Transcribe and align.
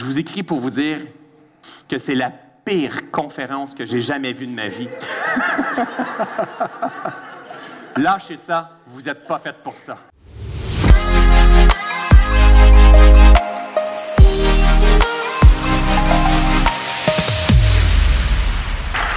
Je 0.00 0.06
vous 0.06 0.18
écris 0.18 0.42
pour 0.42 0.60
vous 0.60 0.70
dire 0.70 0.96
que 1.86 1.98
c'est 1.98 2.14
la 2.14 2.32
pire 2.64 3.10
conférence 3.10 3.74
que 3.74 3.84
j'ai 3.84 4.00
jamais 4.00 4.32
vue 4.32 4.46
de 4.46 4.54
ma 4.54 4.68
vie. 4.68 4.88
Lâchez 7.98 8.38
ça, 8.38 8.78
vous 8.86 9.02
n'êtes 9.02 9.26
pas 9.26 9.38
fait 9.38 9.54
pour 9.62 9.76
ça. 9.76 9.98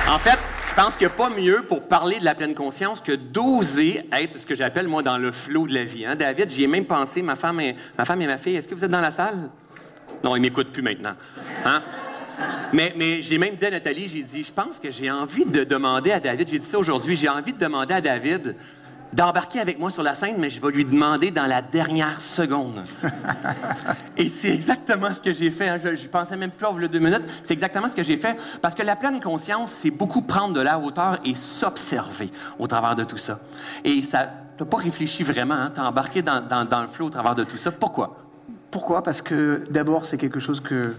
En 0.10 0.20
fait, 0.20 0.38
je 0.68 0.74
pense 0.76 0.98
qu'il 0.98 1.08
n'y 1.08 1.14
a 1.14 1.16
pas 1.16 1.30
mieux 1.30 1.64
pour 1.66 1.84
parler 1.88 2.20
de 2.20 2.26
la 2.26 2.36
pleine 2.36 2.54
conscience 2.54 3.00
que 3.00 3.14
d'oser 3.14 4.02
être 4.12 4.38
ce 4.38 4.46
que 4.46 4.54
j'appelle, 4.54 4.90
moi, 4.90 5.02
dans 5.02 5.18
le 5.18 5.32
flot 5.32 5.66
de 5.66 5.74
la 5.76 5.86
vie. 5.86 6.06
Hein? 6.06 6.18
David, 6.18 6.52
j'y 6.52 6.66
ai 6.66 6.68
même 6.68 6.86
pensé, 6.86 7.22
ma 7.22 7.38
femme, 7.38 7.62
ma 7.98 8.04
femme 8.04 8.22
et 8.22 8.28
ma 8.28 8.38
fille, 8.38 8.58
est-ce 8.58 8.68
que 8.68 8.76
vous 8.76 8.84
êtes 8.84 8.92
dans 8.92 9.00
la 9.00 9.12
salle? 9.12 9.50
Non, 10.24 10.36
ils 10.36 10.40
ne 10.40 10.44
m'écoutent 10.44 10.72
plus 10.72 10.82
maintenant. 10.82 11.14
Hein? 11.66 11.82
Mais, 12.72 12.94
mais 12.98 13.22
j'ai 13.22 13.38
même 13.38 13.56
dit 13.56 13.66
à 13.66 13.72
Nathalie, 13.72 14.10
j'ai 14.10 14.24
dit, 14.24 14.44
je 14.44 14.52
pense 14.52 14.80
que 14.80 14.90
j'ai 14.90 15.12
envie 15.12 15.46
de 15.46 15.64
demander 15.64 16.12
à 16.12 16.20
David, 16.20 16.50
j'ai 16.50 16.60
dit 16.60 16.66
ça 16.66 16.80
aujourd'hui, 16.80 17.16
j'ai 17.16 17.30
envie 17.30 17.54
de 17.54 17.58
demander 17.60 17.94
à 17.94 18.02
David 18.02 18.56
d'embarquer 19.12 19.60
avec 19.60 19.78
moi 19.78 19.92
sur 19.92 20.02
la 20.02 20.16
scène, 20.16 20.38
mais 20.40 20.50
je 20.50 20.60
vais 20.60 20.72
lui 20.72 20.86
demander 20.86 21.30
dans 21.30 21.46
la 21.46 21.62
dernière 21.62 22.20
seconde. 22.20 22.82
Et 24.18 24.28
c'est 24.30 24.50
exactement 24.50 25.14
ce 25.14 25.22
que 25.22 25.32
j'ai 25.32 25.52
fait. 25.52 25.70
hein. 25.70 25.78
Je, 25.84 25.90
ne 25.90 26.08
pensais 26.08 26.36
même 26.36 26.50
plus 26.50 26.66
over 26.66 26.88
deux 26.88 26.98
minutes. 26.98 27.22
C'est 27.44 27.54
exactement 27.54 27.88
ce 27.88 27.96
que 27.96 28.02
j'ai 28.02 28.18
fait. 28.18 28.36
Parce 28.60 28.74
que 28.74 28.82
la 28.82 28.96
pleine 28.96 29.20
conscience, 29.20 29.70
c'est 29.70 29.92
beaucoup 29.92 30.24
prendre 30.24 30.56
de 30.56 30.62
la 30.62 30.80
hauteur 30.80 31.20
et 31.26 31.36
s'observer 31.36 32.32
au 32.58 32.66
travers 32.66 32.96
de 32.96 33.04
tout 33.04 33.18
ça. 33.20 33.40
Et 33.84 34.02
ça, 34.02 34.28
t'as 34.58 34.66
pas 34.66 34.78
réfléchi 34.78 35.22
vraiment. 35.22 35.54
Hein? 35.54 35.72
T'as 35.76 35.84
embarqué 35.86 36.24
dans, 36.24 36.42
dans- 36.42 36.66
dans 36.66 36.82
le 36.82 36.88
flot 36.88 37.06
au 37.06 37.12
travers 37.12 37.36
de 37.36 37.44
tout 37.44 37.58
ça. 37.58 37.72
Pourquoi? 37.72 38.23
Pourquoi? 38.74 39.04
Parce 39.04 39.22
que 39.22 39.66
d'abord, 39.70 40.04
c'est 40.06 40.18
quelque 40.18 40.40
chose 40.40 40.60
que, 40.60 40.96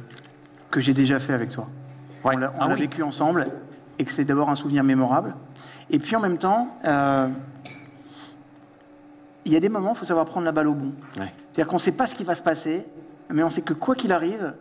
que 0.71 0.81
j'ai 0.81 0.95
déjà 0.95 1.19
fait 1.19 1.33
avec 1.35 1.51
toi. 1.51 1.69
Ouais. 2.23 2.37
On 2.37 2.39
l'a 2.39 2.53
Ah 2.61 2.69
l'a 2.69 2.75
oui. 2.75 2.83
vécu 2.83 3.03
ensemble 3.03 3.49
et 3.99 4.05
que 4.05 4.13
c'est 4.13 4.25
d'abord 4.25 4.49
un 4.49 4.55
souvenir 4.55 4.85
mémorable. 4.85 5.35
Et 5.91 5.99
puis 5.99 6.15
en 6.15 6.21
même 6.21 6.39
temps, 6.39 6.77
euh, 6.85 7.29
il 9.45 9.53
y 9.53 9.57
a 9.57 9.61
des 9.61 9.69
moments, 9.69 9.91
il 9.93 9.99
faut 9.99 10.05
savoir 10.05 10.25
prendre 10.25 10.47
la 10.47 10.53
balle 10.53 10.69
au 10.69 10.75
bon. 10.75 10.95
Ouais. 11.19 11.33
C'est-à-dire 11.53 11.67
qu'on 11.67 11.77
ne 11.77 11.81
sait 11.81 11.93
pas 11.93 12.07
ce 12.07 12.15
qui 12.15 12.23
va 12.23 12.37
se 12.37 12.43
passer, 12.43 12.87
mais 13.29 13.43
on 13.43 13.51
sait 13.51 13.63
que 13.63 13.75
quoi 13.75 13.97
qu'il 13.97 14.13
arrive, 14.13 14.55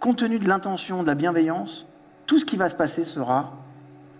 compte 0.00 0.16
tenu 0.16 0.38
de 0.38 0.48
l'intention, 0.48 1.02
de 1.02 1.06
la 1.08 1.14
bienveillance, 1.14 1.86
tout 2.24 2.38
ce 2.38 2.46
qui 2.46 2.56
va 2.56 2.70
se 2.70 2.74
passer 2.74 3.04
sera 3.04 3.52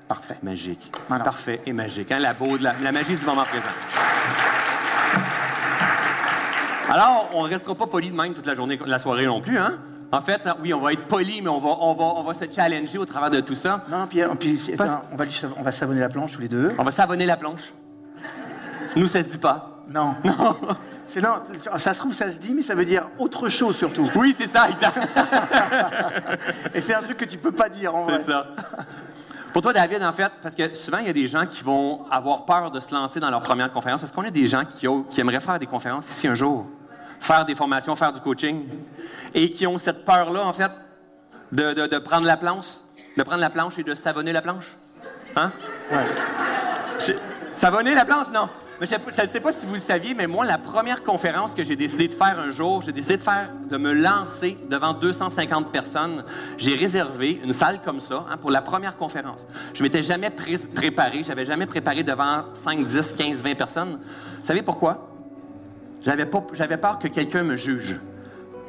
parfait. 0.09 0.37
Magique. 0.43 0.93
Voilà. 1.09 1.25
Parfait 1.25 1.63
et 1.65 1.73
magique. 1.73 2.13
Hein? 2.13 2.19
La, 2.19 2.35
beau, 2.35 2.59
la, 2.59 2.75
la 2.83 2.93
magie 2.93 3.17
du 3.17 3.25
moment 3.25 3.45
présent. 3.45 3.65
Alors, 6.89 7.31
on 7.35 7.45
ne 7.45 7.49
restera 7.49 7.75
pas 7.75 7.87
poli 7.87 8.11
de 8.11 8.17
même 8.17 8.35
toute 8.35 8.47
la 8.47 8.55
journée, 8.55 8.79
la 8.87 8.99
soirée 8.99 9.27
non 9.27 9.41
plus, 9.41 9.59
hein? 9.59 9.75
En 10.13 10.21
fait, 10.21 10.41
oui, 10.63 10.73
on 10.73 10.81
va 10.81 10.93
être 10.93 11.09
poli, 11.09 11.43
mais 11.43 11.49
on 11.49 11.59
va, 11.59 11.71
on 11.81 11.95
va, 11.95 12.05
on 12.05 12.23
va 12.23 12.33
se 12.33 12.45
challenger 12.51 12.97
au 12.99 13.05
travers 13.05 13.29
de 13.29 13.41
tout 13.41 13.57
ça. 13.57 13.83
Non, 13.91 14.07
puis, 14.09 14.21
puis 14.39 14.57
Parce- 14.77 14.91
enfin, 14.91 15.03
on, 15.13 15.17
va, 15.17 15.25
on 15.59 15.63
va 15.63 15.73
savonner 15.73 15.99
la 16.01 16.09
planche 16.09 16.33
tous 16.35 16.41
les 16.41 16.49
deux. 16.49 16.69
On 16.79 16.85
va 16.85 16.93
savonner 16.93 17.27
la 17.27 17.37
planche. 17.37 17.73
Nous, 18.95 19.09
ça 19.09 19.23
se 19.23 19.29
dit 19.29 19.39
pas. 19.39 19.83
Non. 19.89 20.15
Non. 20.25 20.57
C'est 21.09 21.21
non, 21.21 21.35
ça 21.77 21.95
se 21.95 22.01
trouve, 22.01 22.13
ça 22.15 22.29
se 22.29 22.41
dit, 22.41 22.53
mais 22.53 22.63
ça 22.63 22.75
veut 22.75 22.85
dire 22.85 23.09
autre 23.21 23.49
chose 23.49 23.77
surtout. 23.77 24.11
Oui, 24.17 24.35
c'est 24.37 24.49
ça, 24.49 24.69
exact. 24.69 24.99
Et 26.75 26.81
c'est 26.81 26.95
un 26.95 27.03
truc 27.03 27.17
que 27.19 27.25
tu 27.25 27.39
peux 27.39 27.53
pas 27.53 27.69
dire 27.69 27.95
en 27.95 28.03
vrai. 28.03 28.19
c'est 28.19 28.33
ça. 28.33 28.49
Pour 29.53 29.63
toi, 29.63 29.73
David, 29.73 30.03
en 30.03 30.13
fait, 30.13 30.33
parce 30.43 30.57
que 30.57 30.75
souvent, 30.75 30.99
il 30.99 31.07
y 31.07 31.11
a 31.11 31.13
des 31.13 31.29
gens 31.29 31.47
qui 31.47 31.63
vont 31.63 32.07
avoir 32.11 32.45
peur 32.45 32.73
de 32.73 32.81
se 32.81 32.93
lancer 32.93 33.21
dans 33.21 33.31
leur 33.31 33.41
première 33.41 33.71
conférence. 33.71 34.03
Est-ce 34.03 34.13
qu'on 34.13 34.25
a 34.25 34.31
des 34.31 34.49
gens 34.49 34.65
qui, 34.65 34.85
qui 35.09 35.21
aimeraient 35.21 35.39
faire 35.39 35.61
des 35.61 35.67
conférences 35.67 36.09
ici 36.11 36.27
un 36.27 36.35
jour? 36.35 36.67
Faire 37.21 37.45
des 37.45 37.55
formations, 37.55 37.97
faire 37.97 38.13
du 38.13 38.21
coaching? 38.21 38.65
Et 39.35 39.51
qui 39.51 39.67
ont 39.67 39.79
cette 39.79 40.05
peur-là, 40.05 40.45
en 40.45 40.53
fait, 40.53 40.71
de, 41.53 41.73
de- 41.73 41.87
de 41.87 41.99
prendre 41.99 42.27
la 42.27 42.37
planche, 42.37 42.67
de 43.17 43.23
prendre 43.23 43.41
la 43.41 43.51
planche 43.51 43.79
et 43.79 43.83
de 43.83 43.95
savonner 43.95 44.33
la 44.33 44.43
planche? 44.43 44.73
Hein? 45.37 45.53
Ouais. 45.91 46.07
Savonner 47.55 47.95
la 47.95 48.05
planche, 48.05 48.29
non. 48.33 48.49
Mais 48.79 48.87
je 48.87 48.95
ne 48.95 49.27
sais 49.27 49.41
pas 49.41 49.53
si 49.53 49.65
vous 49.65 49.73
le 49.75 49.79
saviez, 49.81 50.15
mais 50.15 50.27
moi, 50.27 50.45
la 50.45 50.59
première 50.59 51.03
conférence 51.03 51.55
que 51.55 51.65
j'ai 51.65 51.77
décidé 51.77 52.09
de 52.09 52.13
faire 52.13 52.39
un 52.39 52.51
jour, 52.51 52.83
j'ai 52.83 52.93
décidé 52.93 53.17
de 53.17 53.23
faire, 53.23 53.49
de 53.71 53.77
me 53.79 53.95
lancer 53.95 54.59
devant 54.69 54.93
250 54.93 55.73
personnes. 55.73 56.23
J'ai 56.59 56.75
réservé 56.75 57.41
une 57.43 57.55
salle 57.55 57.81
comme 57.83 58.01
ça 58.01 58.27
hein, 58.31 58.37
pour 58.37 58.51
la 58.51 58.61
première 58.61 58.99
conférence. 58.99 59.47
Je 59.73 59.83
m'étais 59.83 60.03
jamais 60.03 60.29
pré- 60.29 60.59
préparé, 60.75 61.25
j'avais 61.25 61.47
jamais 61.47 61.65
préparé 61.65 62.03
devant 62.03 62.45
5, 62.53 62.85
10, 62.85 63.15
15, 63.15 63.43
20 63.43 63.55
personnes. 63.55 63.99
Vous 64.39 64.45
savez 64.45 64.61
pourquoi? 64.61 65.09
J'avais 66.07 66.25
pas- 66.27 66.47
j'avais 66.55 66.77
peur 66.79 66.99
que 67.01 67.09
quelqu'un 67.09 67.43
me 67.43 67.57
juge. 67.57 67.99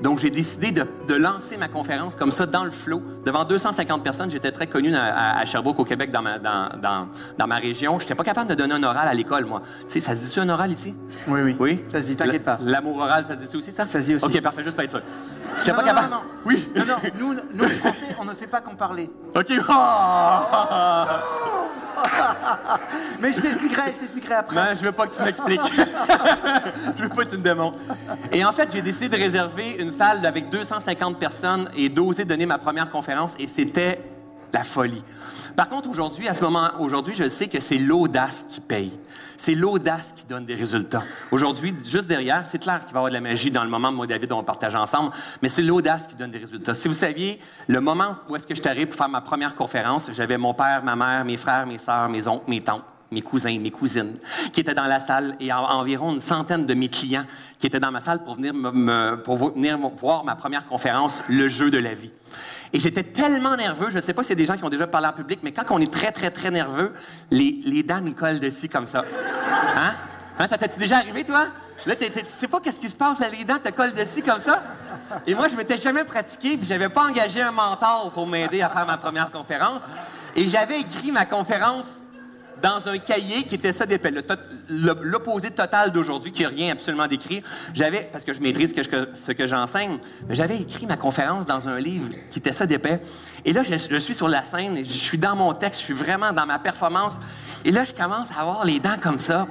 Donc, 0.01 0.19
j'ai 0.19 0.29
décidé 0.29 0.71
de, 0.71 0.85
de 1.07 1.15
lancer 1.15 1.57
ma 1.57 1.67
conférence 1.67 2.15
comme 2.15 2.31
ça, 2.31 2.45
dans 2.45 2.63
le 2.63 2.69
flot, 2.69 3.01
devant 3.25 3.45
250 3.45 4.03
personnes. 4.03 4.29
J'étais 4.29 4.51
très 4.51 4.67
connu 4.67 4.93
à, 4.95 5.43
Sherbrooke, 5.45 5.79
au 5.79 5.85
Québec, 5.85 6.11
dans 6.11 6.21
ma, 6.21 6.37
dans, 6.37 6.69
dans- 6.79 7.07
dans 7.37 7.47
ma 7.47 7.55
région. 7.55 7.97
Je 7.97 8.03
n'étais 8.03 8.13
pas 8.13 8.23
capable 8.23 8.47
de 8.49 8.53
donner 8.53 8.75
un 8.75 8.83
oral 8.83 9.07
à 9.07 9.13
l'école, 9.15 9.45
moi. 9.45 9.63
Tu 9.87 9.93
sais, 9.93 9.99
ça 9.99 10.15
se 10.15 10.23
dit-tu 10.23 10.39
un 10.39 10.49
oral 10.49 10.71
ici? 10.71 10.95
Oui, 11.27 11.41
oui. 11.43 11.55
Oui? 11.59 11.83
Ça 11.91 12.01
se 12.03 12.07
dit, 12.09 12.15
t'inquiète 12.15 12.43
pas. 12.45 12.59
L'amour 12.63 12.97
oral, 12.99 13.25
ça 13.27 13.35
se 13.35 13.43
dit 13.45 13.57
aussi, 13.57 13.71
ça? 13.71 13.87
Ça 13.87 13.99
se 13.99 14.05
dit 14.05 14.15
aussi. 14.15 14.25
OK, 14.25 14.39
parfait, 14.41 14.63
juste 14.63 14.75
pour 14.75 14.83
être 14.83 14.89
sûr. 14.91 15.01
J'étais 15.59 15.71
pas 15.73 15.81
non, 15.81 15.87
capable. 15.87 16.09
non, 16.11 16.15
non. 16.17 16.21
Oui. 16.45 16.69
Non, 16.75 16.83
non, 16.85 16.95
nous, 17.19 17.33
nous, 17.55 17.67
Français, 17.69 18.15
on 18.19 18.25
ne 18.25 18.33
fait 18.35 18.47
pas 18.47 18.61
qu'en 18.61 18.75
parler. 18.75 19.09
OK. 19.35 19.47
Oh! 19.69 21.56
Mais 23.19 23.33
je 23.33 23.41
t'expliquerai, 23.41 23.93
je 23.93 23.99
t'expliquerai 23.99 24.33
après. 24.35 24.55
Non, 24.55 24.75
je 24.75 24.83
veux 24.83 24.91
pas 24.91 25.07
que 25.07 25.15
tu 25.15 25.23
m'expliques. 25.23 25.59
je 26.97 27.03
veux 27.03 27.09
pas 27.09 27.25
que 27.25 27.29
tu 27.29 27.37
me 27.37 27.43
démontres. 27.43 27.77
Et 28.31 28.43
en 28.45 28.51
fait, 28.51 28.71
j'ai 28.71 28.81
décidé 28.81 29.09
de 29.09 29.21
réserver 29.21 29.77
une 29.79 29.89
salle 29.91 30.25
avec 30.25 30.49
250 30.49 31.19
personnes 31.19 31.69
et 31.75 31.89
d'oser 31.89 32.25
donner 32.25 32.45
ma 32.45 32.57
première 32.57 32.89
conférence 32.89 33.35
et 33.39 33.47
c'était 33.47 34.01
la 34.53 34.63
folie. 34.63 35.03
Par 35.55 35.69
contre, 35.69 35.89
aujourd'hui, 35.89 36.27
à 36.27 36.33
ce 36.33 36.43
moment, 36.43 36.69
aujourd'hui, 36.79 37.13
je 37.15 37.27
sais 37.29 37.47
que 37.47 37.59
c'est 37.59 37.77
l'audace 37.77 38.45
qui 38.49 38.59
paye. 38.61 38.91
C'est 39.37 39.55
l'audace 39.55 40.13
qui 40.15 40.25
donne 40.25 40.45
des 40.45 40.55
résultats. 40.55 41.03
Aujourd'hui, 41.31 41.73
juste 41.87 42.07
derrière, 42.07 42.43
c'est 42.47 42.59
clair 42.59 42.79
qu'il 42.85 42.93
va 42.93 42.99
y 42.99 43.01
avoir 43.01 43.09
de 43.09 43.13
la 43.13 43.21
magie 43.21 43.51
dans 43.51 43.63
le 43.63 43.69
moment, 43.69 43.91
moi 43.91 44.05
et 44.05 44.07
David, 44.07 44.31
on 44.31 44.43
partage 44.43 44.75
ensemble, 44.75 45.11
mais 45.41 45.49
c'est 45.49 45.61
l'audace 45.61 46.07
qui 46.07 46.15
donne 46.15 46.31
des 46.31 46.39
résultats. 46.39 46.73
Si 46.73 46.87
vous 46.87 46.93
saviez, 46.93 47.39
le 47.67 47.79
moment 47.79 48.15
où 48.29 48.35
est-ce 48.35 48.47
que 48.47 48.55
je 48.55 48.61
suis 48.61 48.69
arrivé 48.69 48.85
pour 48.87 48.97
faire 48.97 49.09
ma 49.09 49.21
première 49.21 49.55
conférence, 49.55 50.09
j'avais 50.13 50.37
mon 50.37 50.53
père, 50.53 50.83
ma 50.83 50.95
mère, 50.95 51.23
mes 51.25 51.37
frères, 51.37 51.65
mes 51.67 51.77
sœurs, 51.77 52.09
mes 52.09 52.27
oncles, 52.27 52.49
mes 52.49 52.61
tantes 52.61 52.83
mes 53.09 53.21
cousins, 53.21 53.57
mes 53.57 53.71
cousines, 53.71 54.17
qui 54.51 54.59
étaient 54.59 54.73
dans 54.73 54.85
la 54.85 54.99
salle, 54.99 55.37
et 55.39 55.53
en- 55.53 55.63
environ 55.63 56.13
une 56.13 56.19
centaine 56.19 56.65
de 56.65 56.73
mes 56.73 56.89
clients 56.89 57.23
qui 57.57 57.65
étaient 57.67 57.79
dans 57.79 57.89
ma 57.89 58.01
salle 58.01 58.21
pour 58.21 58.35
venir, 58.35 58.51
pour 59.23 59.37
venir 59.37 59.79
voir 59.97 60.25
ma 60.25 60.35
première 60.35 60.65
conférence, 60.65 61.21
Le 61.29 61.47
jeu 61.47 61.71
de 61.71 61.77
la 61.77 61.93
vie. 61.93 62.11
Et 62.73 62.79
j'étais 62.79 63.03
tellement 63.03 63.55
nerveux, 63.55 63.89
je 63.89 63.97
ne 63.97 64.01
sais 64.01 64.13
pas 64.13 64.23
s'il 64.23 64.31
y 64.31 64.33
a 64.33 64.35
des 64.35 64.45
gens 64.45 64.57
qui 64.57 64.63
ont 64.63 64.69
déjà 64.69 64.87
parlé 64.87 65.07
en 65.07 65.13
public, 65.13 65.39
mais 65.43 65.51
quand 65.51 65.63
on 65.69 65.79
est 65.79 65.91
très, 65.91 66.11
très, 66.11 66.31
très 66.31 66.51
nerveux, 66.51 66.93
les, 67.31 67.83
dents 67.83 68.01
nous 68.01 68.13
collent 68.13 68.39
dessus 68.39 68.67
comme 68.67 68.87
ça. 68.87 69.05
Hein? 69.75 69.93
Hein, 70.39 70.47
ça 70.47 70.57
t'est 70.57 70.77
déjà 70.77 70.97
arrivé, 70.97 71.23
toi? 71.23 71.47
Là, 71.85 71.95
tu 71.95 72.05
sais 72.27 72.47
pas 72.47 72.59
qu'est-ce 72.59 72.79
qui 72.79 72.89
se 72.89 72.95
passe, 72.95 73.19
là, 73.19 73.27
les 73.29 73.45
dents 73.45 73.59
te 73.63 73.69
collent 73.69 73.93
dessus 73.93 74.21
comme 74.21 74.41
ça? 74.41 74.61
Et 75.25 75.33
moi, 75.35 75.47
je 75.47 75.55
m'étais 75.55 75.77
jamais 75.77 76.03
pratiqué, 76.03 76.57
puis 76.57 76.67
j'avais 76.67 76.89
pas 76.89 77.03
engagé 77.03 77.41
un 77.41 77.51
mentor 77.51 78.11
pour 78.11 78.27
m'aider 78.27 78.61
à 78.61 78.69
faire 78.69 78.85
ma 78.85 78.97
première 78.97 79.31
conférence. 79.31 79.83
Et 80.35 80.47
j'avais 80.47 80.81
écrit 80.81 81.11
ma 81.11 81.25
conférence 81.25 82.01
dans 82.61 82.87
un 82.87 82.97
cahier 82.97 83.43
qui 83.43 83.55
était 83.55 83.73
ça 83.73 83.85
d'épais, 83.85 84.13
l'opposé 84.69 85.51
total 85.51 85.91
d'aujourd'hui, 85.91 86.31
qui 86.31 86.43
n'a 86.43 86.49
rien 86.49 86.71
absolument 86.71 87.07
d'écrit. 87.07 87.43
J'avais, 87.73 88.09
parce 88.11 88.23
que 88.23 88.33
je 88.33 88.41
maîtrise 88.41 88.73
ce 88.75 89.31
que, 89.31 89.47
j'enseigne, 89.47 89.97
j'avais 90.29 90.57
écrit 90.57 90.85
ma 90.85 90.97
conférence 90.97 91.45
dans 91.45 91.67
un 91.67 91.79
livre 91.79 92.09
qui 92.31 92.39
était 92.39 92.53
ça 92.53 92.65
d'épais. 92.65 93.01
Et 93.45 93.53
là, 93.53 93.63
je, 93.63 93.97
suis 93.97 94.13
sur 94.13 94.27
la 94.27 94.43
scène, 94.43 94.77
je 94.77 94.83
suis 94.83 95.17
dans 95.17 95.35
mon 95.35 95.53
texte, 95.53 95.81
je 95.81 95.85
suis 95.85 95.93
vraiment 95.93 96.33
dans 96.33 96.45
ma 96.45 96.59
performance. 96.59 97.19
Et 97.65 97.71
là, 97.71 97.83
je 97.83 97.93
commence 97.93 98.27
à 98.35 98.41
avoir 98.41 98.65
les 98.65 98.79
dents 98.79 98.97
comme 99.01 99.19
ça. 99.19 99.47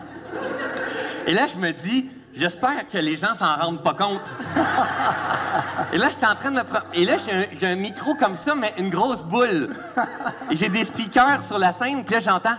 Et 1.26 1.34
là, 1.34 1.46
je 1.46 1.58
me 1.58 1.72
dis, 1.72 2.08
j'espère 2.34 2.86
que 2.88 2.98
les 2.98 3.16
gens 3.16 3.34
s'en 3.34 3.56
rendent 3.56 3.82
pas 3.82 3.94
compte. 3.94 4.22
Et 5.92 5.98
là, 5.98 6.08
j'étais 6.10 6.26
en 6.26 6.34
train 6.34 6.50
de 6.50 6.56
me 6.56 6.62
Et 6.94 7.04
là, 7.04 7.14
j'ai 7.52 7.66
un, 7.66 7.72
un 7.72 7.76
micro 7.76 8.14
comme 8.14 8.36
ça, 8.36 8.54
mais 8.54 8.74
une 8.78 8.90
grosse 8.90 9.22
boule. 9.22 9.70
Et 10.50 10.56
j'ai 10.56 10.68
des 10.68 10.84
speakers 10.84 11.42
sur 11.42 11.58
la 11.58 11.72
scène, 11.72 12.04
puis 12.04 12.14
là, 12.14 12.20
j'entends. 12.20 12.56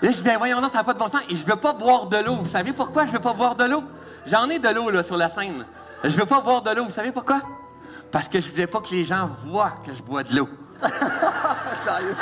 Là, 0.00 0.10
je 0.10 0.16
dis, 0.16 0.22
ben 0.22 0.38
voyons, 0.38 0.60
non, 0.60 0.68
ça 0.68 0.78
n'a 0.78 0.84
pas 0.84 0.94
de 0.94 0.98
bon 0.98 1.08
sens. 1.08 1.20
Et 1.28 1.36
je 1.36 1.44
veux 1.44 1.56
pas 1.56 1.72
boire 1.72 2.06
de 2.06 2.16
l'eau. 2.18 2.34
Vous 2.36 2.48
savez 2.48 2.72
pourquoi 2.72 3.06
je 3.06 3.12
veux 3.12 3.18
pas 3.18 3.32
boire 3.32 3.56
de 3.56 3.64
l'eau? 3.64 3.82
J'en 4.26 4.48
ai 4.48 4.58
de 4.58 4.68
l'eau, 4.68 4.90
là, 4.90 5.02
sur 5.02 5.16
la 5.16 5.28
scène. 5.28 5.64
Je 6.04 6.16
veux 6.16 6.26
pas 6.26 6.40
boire 6.40 6.62
de 6.62 6.70
l'eau. 6.70 6.84
Vous 6.84 6.90
savez 6.90 7.12
pourquoi? 7.12 7.40
Parce 8.10 8.28
que 8.28 8.40
je 8.40 8.50
voulais 8.50 8.66
pas 8.66 8.80
que 8.80 8.90
les 8.90 9.04
gens 9.04 9.28
voient 9.44 9.74
que 9.84 9.92
je 9.94 10.02
bois 10.02 10.22
de 10.22 10.36
l'eau. 10.36 10.48
Sérieux? 11.82 12.16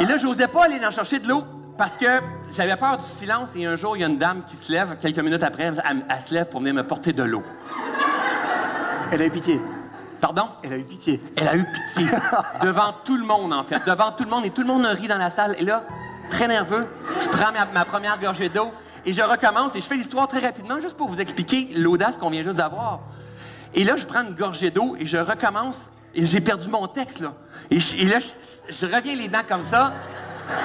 Et 0.00 0.04
là, 0.04 0.16
j'osais 0.16 0.48
pas 0.48 0.64
aller 0.64 0.84
en 0.84 0.90
chercher 0.90 1.20
de 1.20 1.28
l'eau 1.28 1.44
parce 1.76 1.96
que 1.96 2.06
j'avais 2.52 2.76
peur 2.76 2.98
du 2.98 3.06
silence. 3.06 3.52
Et 3.54 3.64
un 3.64 3.76
jour, 3.76 3.96
il 3.96 4.00
y 4.00 4.04
a 4.04 4.08
une 4.08 4.18
dame 4.18 4.42
qui 4.46 4.56
se 4.56 4.72
lève, 4.72 4.96
quelques 5.00 5.20
minutes 5.20 5.44
après, 5.44 5.64
elle, 5.64 6.04
elle 6.08 6.20
se 6.20 6.34
lève 6.34 6.48
pour 6.48 6.60
venir 6.60 6.74
me 6.74 6.82
porter 6.82 7.12
de 7.12 7.22
l'eau. 7.22 7.44
Elle 9.12 9.22
a 9.22 9.26
eu 9.26 9.30
pitié. 9.30 9.60
Pardon? 10.20 10.48
Elle 10.62 10.72
a 10.72 10.76
eu 10.76 10.82
pitié. 10.82 11.20
Elle 11.36 11.48
a 11.48 11.56
eu 11.56 11.64
pitié. 11.72 12.06
devant 12.62 12.92
tout 13.04 13.16
le 13.16 13.24
monde, 13.24 13.52
en 13.52 13.62
fait. 13.62 13.80
Devant 13.86 14.10
tout 14.12 14.24
le 14.24 14.30
monde. 14.30 14.44
Et 14.46 14.50
tout 14.50 14.62
le 14.62 14.66
monde 14.66 14.84
rit 14.86 15.08
dans 15.08 15.18
la 15.18 15.30
salle. 15.30 15.54
Et 15.58 15.64
là, 15.64 15.84
très 16.30 16.48
nerveux, 16.48 16.86
je 17.22 17.28
prends 17.28 17.52
ma, 17.52 17.66
ma 17.66 17.84
première 17.84 18.18
gorgée 18.18 18.48
d'eau. 18.48 18.72
Et 19.06 19.12
je 19.12 19.22
recommence 19.22 19.76
et 19.76 19.80
je 19.80 19.86
fais 19.86 19.94
l'histoire 19.94 20.26
très 20.28 20.40
rapidement, 20.40 20.80
juste 20.80 20.96
pour 20.96 21.08
vous 21.08 21.20
expliquer 21.20 21.68
l'audace 21.76 22.18
qu'on 22.18 22.30
vient 22.30 22.42
juste 22.42 22.56
d'avoir. 22.58 23.00
Et 23.74 23.84
là, 23.84 23.96
je 23.96 24.04
prends 24.06 24.22
une 24.22 24.34
gorgée 24.34 24.70
d'eau 24.70 24.96
et 24.98 25.06
je 25.06 25.16
recommence. 25.18 25.90
Et 26.14 26.26
j'ai 26.26 26.40
perdu 26.40 26.68
mon 26.68 26.86
texte, 26.88 27.20
là. 27.20 27.32
Et, 27.70 27.80
je- 27.80 27.96
et 27.96 28.04
là, 28.06 28.18
je, 28.18 28.30
je 28.70 28.86
reviens 28.86 29.14
les 29.14 29.28
dents 29.28 29.42
comme 29.48 29.62
ça. 29.62 29.92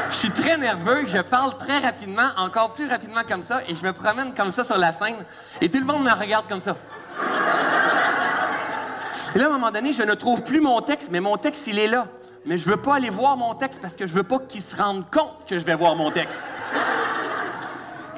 Je 0.09 0.15
suis 0.15 0.29
très 0.31 0.57
nerveux, 0.57 1.05
je 1.07 1.19
parle 1.19 1.57
très 1.57 1.77
rapidement, 1.79 2.29
encore 2.37 2.71
plus 2.71 2.87
rapidement 2.87 3.21
comme 3.27 3.43
ça, 3.43 3.59
et 3.67 3.75
je 3.75 3.85
me 3.85 3.91
promène 3.91 4.33
comme 4.33 4.49
ça 4.49 4.63
sur 4.63 4.77
la 4.77 4.93
scène, 4.93 5.17
et 5.59 5.69
tout 5.69 5.77
le 5.79 5.85
monde 5.85 6.05
me 6.05 6.11
regarde 6.11 6.47
comme 6.47 6.61
ça. 6.61 6.77
Et 9.35 9.39
là, 9.39 9.45
à 9.45 9.47
un 9.47 9.51
moment 9.53 9.71
donné, 9.71 9.93
je 9.93 10.03
ne 10.03 10.13
trouve 10.13 10.43
plus 10.43 10.61
mon 10.61 10.81
texte, 10.81 11.09
mais 11.11 11.19
mon 11.19 11.37
texte, 11.37 11.67
il 11.67 11.79
est 11.79 11.87
là. 11.87 12.07
Mais 12.45 12.57
je 12.57 12.69
veux 12.69 12.77
pas 12.77 12.95
aller 12.95 13.09
voir 13.09 13.37
mon 13.37 13.53
texte 13.55 13.81
parce 13.81 13.95
que 13.95 14.05
je 14.05 14.13
veux 14.13 14.23
pas 14.23 14.39
qu'ils 14.39 14.61
se 14.61 14.75
rendent 14.75 15.09
compte 15.09 15.47
que 15.47 15.57
je 15.57 15.65
vais 15.65 15.75
voir 15.75 15.95
mon 15.95 16.11
texte. 16.11 16.51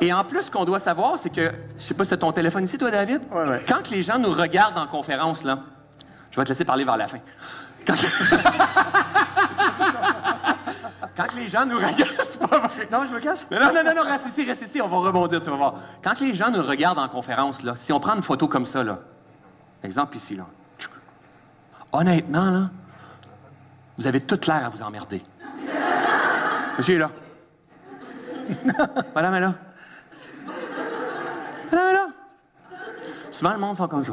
Et 0.02 0.12
en 0.12 0.24
plus, 0.24 0.44
ce 0.44 0.52
qu'on 0.52 0.66
doit 0.66 0.80
savoir, 0.80 1.18
c'est 1.18 1.30
que, 1.30 1.52
je 1.78 1.84
sais 1.84 1.94
pas 1.94 2.04
si 2.04 2.10
c'est 2.10 2.18
ton 2.18 2.32
téléphone 2.32 2.66
ici, 2.66 2.78
toi, 2.78 2.92
David? 2.92 3.22
Ouais, 3.32 3.48
ouais. 3.48 3.64
Quand 3.68 3.82
que 3.82 3.92
les 3.94 4.04
gens 4.04 4.18
nous 4.18 4.32
regardent 4.32 4.78
en 4.78 4.88
conférence, 4.88 5.44
là, 5.44 5.60
je 6.32 6.38
vais 6.38 6.44
te 6.44 6.50
laisser 6.50 6.66
parler 6.66 6.84
vers 6.84 6.98
la 6.98 7.08
fin. 7.08 7.20
Quand, 11.16 11.34
les 11.36 11.48
gens 11.48 11.66
nous 11.66 11.78
regardent, 11.78 12.28
c'est 12.30 12.40
pas 12.40 12.60
vrai. 12.60 12.90
Non, 12.92 13.06
je 13.08 13.14
me 13.14 13.20
casse 13.20 13.48
non, 13.50 13.58
non, 13.60 13.84
non, 13.86 13.94
non, 13.96 14.02
reste 14.02 14.28
ici, 14.28 14.44
reste 14.44 14.64
ici, 14.64 14.82
on 14.82 14.88
va 14.88 14.98
rebondir, 14.98 15.40
tu 15.40 15.50
vas 15.50 15.56
voir. 15.56 15.76
Quand 16.04 16.20
les 16.20 16.34
gens 16.34 16.52
nous 16.52 16.62
regardent 16.62 17.00
en 17.00 17.08
conférence, 17.08 17.64
là, 17.64 17.76
si 17.78 17.94
on 17.94 18.02
prend 18.02 18.16
une 18.16 18.22
photo 18.22 18.50
comme 18.50 18.66
ça, 18.66 18.84
là, 18.84 19.00
exemple 19.82 20.18
ici, 20.18 20.36
là. 20.36 20.46
Honnêtement, 21.96 22.52
là, 22.52 22.70
vous 23.98 24.08
avez 24.08 24.22
toute 24.22 24.48
l'air 24.48 24.66
à 24.66 24.70
vous 24.70 24.82
emmerder. 24.82 25.22
Monsieur 26.78 26.96
est 26.96 27.00
là. 27.00 27.12
Madame 29.16 29.36
est 29.36 29.40
là. 29.40 29.56
Madame 31.72 31.90
est 31.90 31.94
là. 31.94 32.08
Souvent, 33.32 33.54
le 33.54 33.60
monde 33.60 33.76
sont 33.76 33.88
comme. 33.88 34.04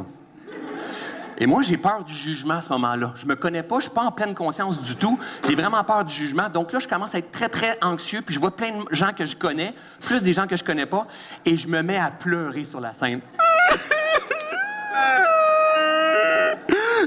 Et 1.37 1.45
moi, 1.45 1.61
j'ai 1.61 1.77
peur 1.77 2.03
du 2.03 2.13
jugement 2.13 2.55
à 2.55 2.61
ce 2.61 2.69
moment-là. 2.73 3.13
Je 3.17 3.25
me 3.25 3.35
connais 3.35 3.63
pas, 3.63 3.77
je 3.77 3.83
suis 3.83 3.91
pas 3.91 4.03
en 4.03 4.11
pleine 4.11 4.33
conscience 4.35 4.79
du 4.79 4.95
tout. 4.95 5.19
J'ai 5.45 5.55
vraiment 5.55 5.83
peur 5.83 6.05
du 6.05 6.13
jugement. 6.13 6.47
Donc 6.47 6.71
là, 6.71 6.79
je 6.79 6.87
commence 6.87 7.15
à 7.15 7.17
être 7.17 7.31
très, 7.31 7.49
très 7.49 7.77
anxieux. 7.81 8.21
Puis 8.21 8.35
je 8.35 8.39
vois 8.39 8.55
plein 8.55 8.71
de 8.71 8.85
gens 8.91 9.11
que 9.11 9.25
je 9.25 9.35
connais, 9.35 9.73
plus 9.99 10.21
des 10.21 10.31
gens 10.31 10.47
que 10.47 10.55
je 10.55 10.63
connais 10.63 10.85
pas, 10.85 11.05
et 11.43 11.57
je 11.57 11.67
me 11.67 11.81
mets 11.81 11.97
à 11.97 12.11
pleurer 12.11 12.63
sur 12.63 12.79
la 12.79 12.93
scène. 12.93 13.21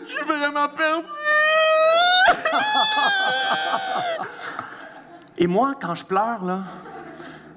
Je 0.07 0.25
perdu. 0.69 1.07
Et 5.39 5.47
moi, 5.47 5.75
quand 5.81 5.95
je 5.95 6.05
pleure, 6.05 6.45
là, 6.45 6.61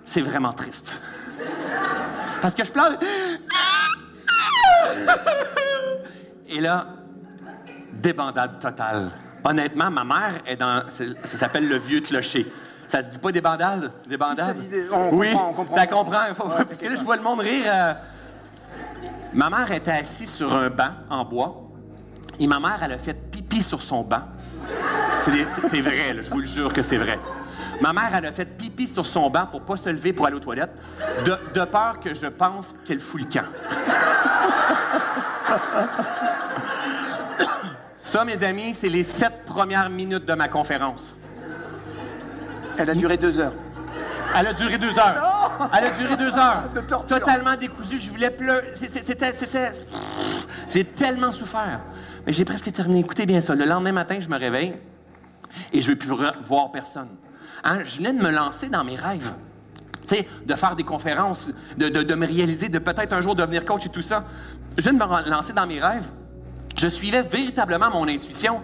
c'est 0.03 0.21
vraiment 0.21 0.53
triste. 0.53 1.01
Parce 2.41 2.55
que 2.55 2.63
je 2.65 2.71
pleure. 2.71 2.97
Et 6.47 6.61
là, 6.61 6.85
débandade 7.93 8.59
totale. 8.59 9.09
Honnêtement, 9.43 9.89
ma 9.91 10.03
mère 10.03 10.33
est 10.45 10.55
dans. 10.57 10.83
Ça 10.89 11.37
s'appelle 11.37 11.67
le 11.67 11.77
vieux 11.77 12.01
clocher. 12.01 12.51
Ça 12.87 13.03
se 13.03 13.07
dit 13.09 13.19
pas 13.19 13.31
débandade? 13.31 13.91
Débandade? 14.07 14.47
Ça 14.47 14.53
se 14.53 14.61
dit- 14.67 14.81
on 14.91 15.15
oui, 15.15 15.31
comprend, 15.31 15.49
on 15.49 15.53
comprend. 15.53 15.75
ça 15.75 15.87
comprend. 15.87 16.21
Ouais, 16.57 16.65
parce 16.65 16.79
que 16.79 16.87
là, 16.87 16.95
je 16.95 17.03
vois 17.03 17.15
le 17.17 17.21
monde 17.21 17.39
rire. 17.39 17.63
euh. 17.67 17.93
Ma 19.31 19.49
mère 19.49 19.71
était 19.71 19.91
assise 19.91 20.33
sur 20.33 20.53
un 20.55 20.69
banc 20.71 20.89
en 21.09 21.23
bois. 21.23 21.68
Et 22.39 22.47
ma 22.47 22.59
mère, 22.59 22.79
elle 22.81 22.93
a 22.93 22.99
fait 22.99 23.13
pipi 23.13 23.61
sur 23.61 23.81
son 23.81 24.01
banc. 24.01 24.21
C'est 25.23 25.81
vrai, 25.81 26.13
là, 26.13 26.21
je 26.21 26.29
vous 26.29 26.39
le 26.39 26.45
jure 26.45 26.71
que 26.73 26.81
c'est 26.81 26.97
vrai. 26.97 27.19
Ma 27.81 27.93
mère, 27.93 28.09
elle 28.13 28.25
a 28.25 28.31
fait 28.31 28.45
pipi 28.45 28.87
sur 28.87 29.05
son 29.05 29.29
banc 29.29 29.45
pour 29.49 29.61
pas 29.61 29.77
se 29.77 29.89
lever 29.89 30.11
pour 30.13 30.25
aller 30.25 30.35
aux 30.35 30.39
toilettes, 30.41 30.73
de, 31.25 31.37
de 31.53 31.63
peur 31.65 31.99
que 31.99 32.13
je 32.13 32.27
pense 32.27 32.73
qu'elle 32.85 32.99
fout 32.99 33.21
le 33.21 33.27
camp. 33.27 33.45
Ça, 37.97 38.25
mes 38.25 38.43
amis, 38.43 38.73
c'est 38.73 38.89
les 38.89 39.03
sept 39.03 39.45
premières 39.45 39.89
minutes 39.89 40.25
de 40.25 40.33
ma 40.33 40.47
conférence. 40.47 41.15
Elle 42.77 42.89
a 42.89 42.95
duré 42.95 43.17
deux 43.17 43.39
heures. 43.39 43.53
Elle 44.35 44.47
a 44.47 44.53
duré 44.53 44.77
deux 44.77 44.97
heures. 44.97 45.51
Elle 45.77 45.85
a 45.85 45.89
duré 45.89 46.15
deux 46.17 46.35
heures. 46.35 46.63
De. 46.73 46.81
Totalement 46.81 47.55
décousu. 47.55 47.99
Je 47.99 48.09
voulais 48.09 48.29
pleurer. 48.29 48.71
C'était- 48.73 49.71
J'ai 50.69 50.83
tellement 50.85 51.31
souffert. 51.31 51.81
Mais 52.25 52.33
j'ai 52.33 52.45
presque 52.45 52.71
terminé. 52.71 52.99
Écoutez 52.99 53.25
bien 53.25 53.41
ça. 53.41 53.55
Le 53.55 53.65
lendemain 53.65 53.91
matin, 53.91 54.19
je 54.19 54.29
me 54.29 54.37
réveille 54.37 54.73
et 55.73 55.81
je 55.81 55.89
ne 55.89 55.95
veux 55.95 55.99
plus 55.99 56.11
voir 56.43 56.71
personne. 56.71 57.09
Hein, 57.63 57.79
Je 57.83 57.97
venais 57.97 58.13
de 58.13 58.21
me 58.21 58.29
lancer 58.29 58.69
dans 58.69 58.83
mes 58.83 58.95
rêves. 58.95 59.33
Tu 60.07 60.15
sais, 60.15 60.27
de 60.45 60.55
faire 60.55 60.75
des 60.75 60.83
conférences, 60.83 61.49
de, 61.77 62.15
me 62.15 62.25
réaliser, 62.25 62.69
de 62.69 62.79
peut-être 62.79 63.13
un 63.13 63.21
jour 63.21 63.35
devenir 63.35 63.65
coach 63.65 63.85
et 63.85 63.89
tout 63.89 64.01
ça. 64.01 64.25
Je 64.77 64.83
viens 64.83 64.93
de 64.93 64.97
me 64.97 65.29
lancer 65.29 65.53
dans 65.53 65.67
mes 65.67 65.79
rêves. 65.79 66.09
Je 66.77 66.87
suivais 66.87 67.21
véritablement 67.21 67.89
mon 67.91 68.07
intuition. 68.07 68.61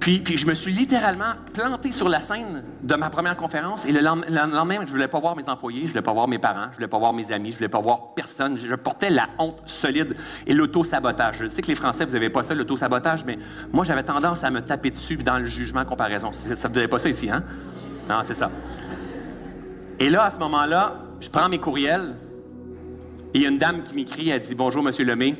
Puis, 0.00 0.20
puis 0.20 0.36
je 0.36 0.46
me 0.46 0.54
suis 0.54 0.72
littéralement 0.72 1.32
planté 1.52 1.90
sur 1.90 2.08
la 2.08 2.20
scène 2.20 2.62
de 2.82 2.94
ma 2.94 3.10
première 3.10 3.36
conférence. 3.36 3.84
Et 3.86 3.92
le 3.92 4.00
lendemain, 4.00 4.26
le 4.28 4.56
lendemain, 4.56 4.76
je 4.86 4.90
voulais 4.90 5.08
pas 5.08 5.18
voir 5.18 5.36
mes 5.36 5.48
employés, 5.48 5.82
je 5.84 5.88
voulais 5.88 6.02
pas 6.02 6.12
voir 6.12 6.28
mes 6.28 6.38
parents, 6.38 6.66
je 6.70 6.76
voulais 6.76 6.88
pas 6.88 6.98
voir 6.98 7.12
mes 7.12 7.32
amis, 7.32 7.50
je 7.50 7.56
voulais 7.56 7.68
pas 7.68 7.80
voir 7.80 8.14
personne. 8.14 8.56
Je, 8.56 8.74
portais 8.74 9.10
la 9.10 9.26
honte 9.38 9.60
solide 9.64 10.14
et 10.46 10.54
l'auto-sabotage. 10.54 11.38
Je 11.40 11.46
sais 11.46 11.62
que 11.62 11.68
les 11.68 11.74
Français, 11.74 12.04
vous 12.04 12.14
avez 12.14 12.30
pas 12.30 12.42
ça, 12.42 12.54
l'auto-sabotage, 12.54 13.24
mais 13.24 13.38
moi, 13.72 13.84
j'avais 13.84 14.02
tendance 14.02 14.44
à 14.44 14.50
me 14.50 14.60
taper 14.60 14.90
dessus 14.90 15.16
dans 15.16 15.38
le 15.38 15.46
jugement 15.46 15.84
comparaison. 15.84 16.32
Ça, 16.32 16.68
vous 16.68 16.78
avez 16.78 16.88
pas 16.88 16.98
ça 16.98 17.08
ici, 17.08 17.30
hein? 17.30 17.42
Non, 18.08 18.20
c'est 18.22 18.34
ça. 18.34 18.50
Et 19.98 20.10
là, 20.10 20.24
à 20.24 20.30
ce 20.30 20.38
moment-là, 20.38 20.96
je 21.20 21.30
prends 21.30 21.48
mes 21.48 21.58
courriels 21.58 22.14
et 23.34 23.38
il 23.38 23.42
y 23.42 23.46
a 23.46 23.48
une 23.48 23.58
dame 23.58 23.82
qui 23.82 23.94
m'écrit, 23.94 24.30
elle 24.30 24.40
dit 24.40 24.54
Bonjour, 24.54 24.82
Monsieur 24.82 25.04
Lemay. 25.04 25.34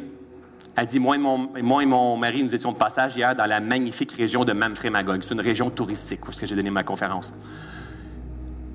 Elle 0.76 0.86
dit 0.86 0.98
moi 0.98 1.16
et, 1.16 1.18
mon, 1.18 2.16
mari, 2.18 2.42
nous 2.42 2.54
étions 2.54 2.70
de 2.70 2.76
passage 2.76 3.16
hier 3.16 3.34
dans 3.34 3.46
la 3.46 3.60
magnifique 3.60 4.12
région 4.12 4.44
de 4.44 4.52
Manfred-Magog. 4.52 5.22
C'est 5.22 5.32
une 5.32 5.40
région 5.40 5.70
touristique 5.70 6.28
où 6.28 6.32
j'ai 6.32 6.54
donné 6.54 6.70
ma 6.70 6.84
conférence. 6.84 7.32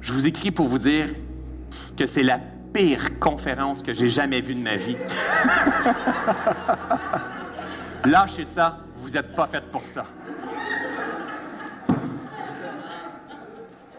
Je 0.01 0.12
vous 0.12 0.25
écris 0.25 0.50
pour 0.50 0.68
vous 0.68 0.80
dire 0.80 1.09
que 1.95 2.07
c'est 2.07 2.24
la 2.24 2.39
pire 2.74 3.19
conférence 3.19 3.83
que 3.83 3.94
j'ai 3.94 4.09
jamais 4.09 4.42
vue 4.42 4.56
de 4.56 4.62
ma 4.62 4.77
vie. 4.77 4.95
Lâchez 8.06 8.45
ça, 8.45 8.80
vous 8.95 9.12
n'êtes 9.12 9.36
pas 9.36 9.45
faite 9.45 9.65
pour 9.71 9.86
ça. 9.86 10.07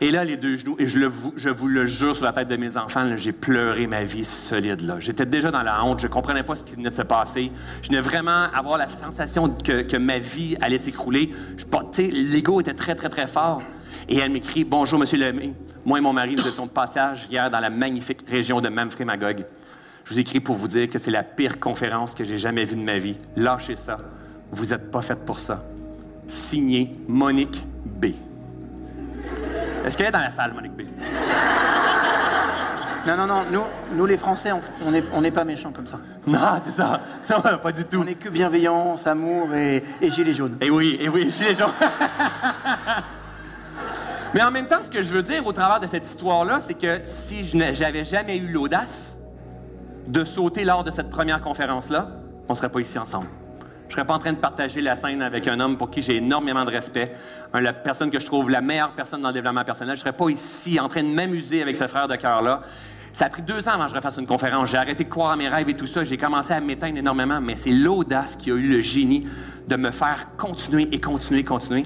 Et 0.03 0.11
là, 0.11 0.25
les 0.25 0.37
deux 0.37 0.57
genoux, 0.57 0.75
et 0.81 0.87
je, 0.87 0.99
vous, 0.99 1.69
le 1.69 1.87
jure 1.87 2.17
sur 2.17 2.25
la 2.25 2.33
tête 2.33 2.49
de 2.49 2.57
mes 2.57 2.77
enfants, 2.77 3.09
j'ai 3.15 3.31
pleuré 3.31 3.87
ma 3.87 4.03
vie 4.03 4.25
solide. 4.25 4.81
Là. 4.81 4.97
J'étais 4.99 5.27
déjà 5.27 5.53
dans 5.53 5.63
la 5.63 5.85
honte, 5.85 6.01
je 6.01 6.09
ne 6.09 6.13
comprenais 6.13 6.43
pas 6.43 6.57
ce 6.57 6.65
qui 6.65 6.75
venait 6.75 6.91
de 6.91 6.95
se 6.95 7.03
passer. 7.03 7.53
Je 7.83 7.89
venais 7.89 8.01
vraiment 8.01 8.49
avoir 8.53 8.79
la 8.79 8.89
sensation 8.89 9.49
que, 9.49 9.97
ma 9.99 10.19
vie 10.19 10.57
allait 10.61 10.79
s'écrouler. 10.79 11.33
L'ego 11.99 12.61
était 12.61 12.75
très, 12.75 12.97
très, 12.97 13.11
très 13.11 13.29
fort. 13.29 13.63
Et 14.09 14.19
elle 14.19 14.33
m'écrit 14.33 14.65
Bonjour, 14.65 14.99
Monsieur 14.99 15.19
Lemay. 15.19 15.53
Moi 15.85 15.99
et 15.99 16.01
mon 16.01 16.13
mari, 16.13 16.35
nous 16.35 16.49
étions 16.49 16.67
de 16.67 16.73
passage 16.73 17.29
hier 17.31 17.49
dans 17.49 17.61
la 17.61 17.71
magnifique 17.71 18.29
région 18.29 18.61
de 18.61 18.69
Manfred-Magog. 18.69 19.45
Je 20.05 20.15
vous 20.15 20.19
écris 20.19 20.41
pour 20.41 20.57
vous 20.57 20.67
dire 20.67 20.91
que 20.91 20.99
c'est 20.99 21.13
la 21.13 21.23
pire 21.23 21.61
conférence 21.61 22.13
que 22.13 22.25
j'ai 22.25 22.39
jamais 22.39 22.65
vue 22.65 22.75
de 22.75 22.83
ma 22.83 22.99
vie. 22.99 23.19
Lâchez 23.37 23.77
ça. 23.77 23.99
Vous 24.51 24.67
n'êtes 24.67 24.91
pas 24.91 25.01
faite 25.01 25.25
pour 25.25 25.39
ça. 25.39 25.65
Signé 26.27 26.91
Monique 27.07 27.65
B. 27.85 28.07
Est-ce 29.85 29.97
qu'elle 29.97 30.09
est 30.09 30.13
dans 30.13 30.21
la 30.21 30.31
salle, 30.31 30.53
Monique 30.55 30.77
B? 30.77 30.83
Non, 33.07 33.17
non, 33.17 33.27
non, 33.27 33.41
nous, 33.51 33.63
nous 33.97 34.07
les 34.07 34.17
Français, 34.17 34.51
on 34.81 34.91
n'est 34.93 35.03
on 35.13 35.23
pas 35.33 35.45
méchants 35.45 35.73
comme 35.73 35.89
ça. 35.89 35.99
Non, 36.27 36.39
c'est 36.63 36.71
ça. 36.71 37.01
Non, 37.31 37.59
pas 37.59 37.73
du 37.73 37.85
tout. 37.85 37.99
On 37.99 38.05
n'est 38.05 38.15
que 38.15 38.29
bienveillance, 38.29 39.07
amour 39.09 39.53
et, 39.55 39.83
et 40.01 40.11
gilets 40.11 40.33
jaunes. 40.33 40.57
Et 40.61 40.71
oui, 40.71 40.97
et 41.01 41.09
oui, 41.09 41.29
gilet 41.31 41.57
jaune. 41.57 41.73
Mais 44.35 44.43
en 44.43 44.51
même 44.53 44.67
temps, 44.67 44.79
ce 44.85 44.89
que 44.89 45.03
je 45.03 45.13
veux 45.13 45.23
dire 45.23 45.45
au 45.47 45.53
travers 45.53 45.81
de 45.81 45.87
cette 45.87 46.07
histoire-là, 46.07 46.61
c'est 46.61 46.75
que 46.75 47.01
si 47.05 47.45
j'avais 47.45 48.05
jamais 48.05 48.37
eu 48.39 48.47
l'audace 48.47 49.17
de 50.07 50.25
sauter 50.25 50.65
lors 50.65 50.85
de 50.85 50.91
cette 50.91 51.11
première 51.11 51.41
conférence-là, 51.41 52.09
on 52.49 52.53
ne 52.53 52.57
serait 52.57 52.71
pas 52.71 52.81
ici 52.81 52.99
ensemble. 52.99 53.27
Je 53.93 53.97
ne 53.97 54.01
serais 54.01 54.07
pas 54.07 54.15
en 54.15 54.19
train 54.21 54.33
de 54.33 54.39
partager 54.39 54.81
la 54.81 54.97
scène 54.97 55.21
avec 55.21 55.47
un 55.47 55.61
homme 55.61 55.77
pour 55.77 55.91
qui 55.91 56.01
j'ai 56.01 56.17
énormément 56.17 56.65
de 56.65 56.71
respect, 56.71 57.15
la 57.53 57.75
personne 57.75 58.11
que 58.11 58.19
je 58.19 58.25
trouve 58.25 58.49
la 58.49 58.63
meilleure 58.63 58.93
personne 58.93 59.21
dans 59.21 59.29
le 59.29 59.35
développement 59.35 59.65
personnel. 59.65 59.97
Je 59.97 60.01
ne 60.01 60.05
serais 60.05 60.17
pas 60.17 60.31
ici 60.31 60.81
en 60.81 60.89
train 60.89 61.03
de 61.03 61.11
m'amuser 61.11 61.61
avec 61.61 61.77
ce 61.77 61.87
frère 61.87 62.09
de 62.09 62.17
cœur-là. 62.17 62.63
Ça 63.13 63.27
a 63.27 63.29
pris 63.29 63.43
deux 63.43 63.69
ans 63.69 63.73
avant 63.73 63.85
que 63.85 63.91
je 63.91 63.95
refasse 63.95 64.17
une 64.17 64.27
conférence. 64.27 64.71
J'ai 64.71 64.79
arrêté 64.79 65.05
de 65.05 65.11
croire 65.11 65.33
à 65.33 65.37
mes 65.37 65.47
rêves 65.47 65.69
et 65.69 65.75
tout 65.75 65.87
ça. 65.87 66.05
J'ai 66.05 66.17
commencé 66.17 66.55
à 66.55 66.61
m'éteindre 66.63 66.97
énormément, 66.97 67.39
mais 67.43 67.55
c'est 67.55 67.71
l'audace 67.71 68.35
qui 68.37 68.51
a 68.51 68.55
eu 68.55 68.67
le 68.67 68.81
génie 68.81 69.27
de 69.69 69.77
me 69.77 69.91
faire 69.91 70.29
continuer 70.39 70.89
et 70.91 70.99
continuer, 70.99 71.45
continuer. 71.45 71.83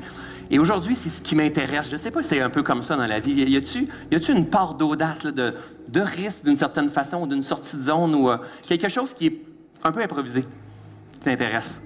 Et 0.49 0.61
aujourd'hui, 0.61 0.95
c'est 0.95 1.09
ce 1.09 1.21
qui 1.21 1.35
m'intéresse. 1.35 1.89
Je 1.89 1.95
ne 1.95 1.97
sais 1.97 2.13
pas 2.13 2.23
si 2.23 2.29
c'est 2.29 2.41
un 2.41 2.51
peu 2.51 2.63
comme 2.63 2.83
ça 2.83 2.95
dans 2.95 3.09
la 3.09 3.19
vie. 3.19 3.33
Y 3.33 3.57
a-tu 3.57 3.89
y 4.13 4.31
une 4.31 4.47
part 4.47 4.75
d'audace, 4.75 5.27
de 5.27 6.01
risque 6.01 6.45
d'une 6.45 6.55
certaine 6.55 6.89
façon, 6.89 7.27
d'une 7.27 7.43
sortie 7.43 7.77
de 7.77 7.83
zone 7.83 8.15
ou 8.15 8.31
euh, 8.31 8.37
quelque 8.65 8.89
chose 8.89 9.13
qui 9.13 9.27
est 9.27 9.41
un 9.83 9.91
peu 9.91 10.03
improvisé 10.03 10.43
qui 10.43 11.19
t'intéresse? 11.19 11.83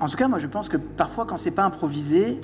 En 0.00 0.08
tout 0.08 0.16
cas, 0.16 0.28
moi, 0.28 0.38
je 0.38 0.46
pense 0.46 0.68
que 0.68 0.76
parfois, 0.76 1.24
quand 1.26 1.36
c'est 1.38 1.50
pas 1.50 1.64
improvisé, 1.64 2.38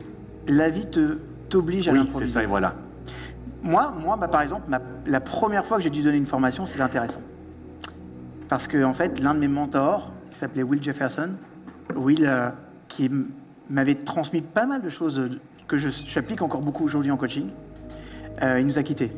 la 0.48 0.68
vie 0.68 0.86
te 0.86 1.18
t'oblige 1.48 1.88
à 1.88 1.92
Oui, 1.92 2.10
c'est 2.14 2.26
ça, 2.26 2.42
et 2.42 2.46
voilà. 2.46 2.74
moi, 3.62 3.92
moi 4.02 4.16
bah, 4.16 4.28
par 4.28 4.40
exemple, 4.40 4.68
ma- 4.70 4.80
la 5.06 5.20
première 5.20 5.64
fois 5.66 5.76
que 5.76 5.82
j'ai 5.82 5.90
dû 5.90 6.02
donner 6.02 6.16
une 6.16 6.26
formation, 6.26 6.64
c'était 6.66 6.82
intéressant. 6.82 7.20
Parce 8.48 8.66
que, 8.66 8.82
en 8.84 8.94
fait, 8.94 9.20
l'un 9.20 9.34
de 9.34 9.38
mes 9.38 9.48
mentors, 9.48 10.12
qui 10.30 10.38
s'appelait 10.38 10.62
Will 10.62 10.82
Jefferson, 10.82 11.30
Will, 11.94 12.24
euh, 12.26 12.48
qui 12.88 13.10
m'avait 13.68 13.94
transmis 13.96 14.40
pas 14.40 14.64
mal 14.66 14.80
de 14.82 14.88
choses 14.88 15.18
euh, 15.18 15.28
que 15.68 15.76
je- 15.76 15.88
j'applique 16.06 16.40
encore 16.42 16.60
beaucoup 16.62 16.84
aujourd'hui 16.84 17.10
en 17.10 17.16
coaching, 17.18 17.50
euh, 18.42 18.58
il 18.60 18.66
nous 18.66 18.78
a 18.78 18.82
quittés. 18.82 19.12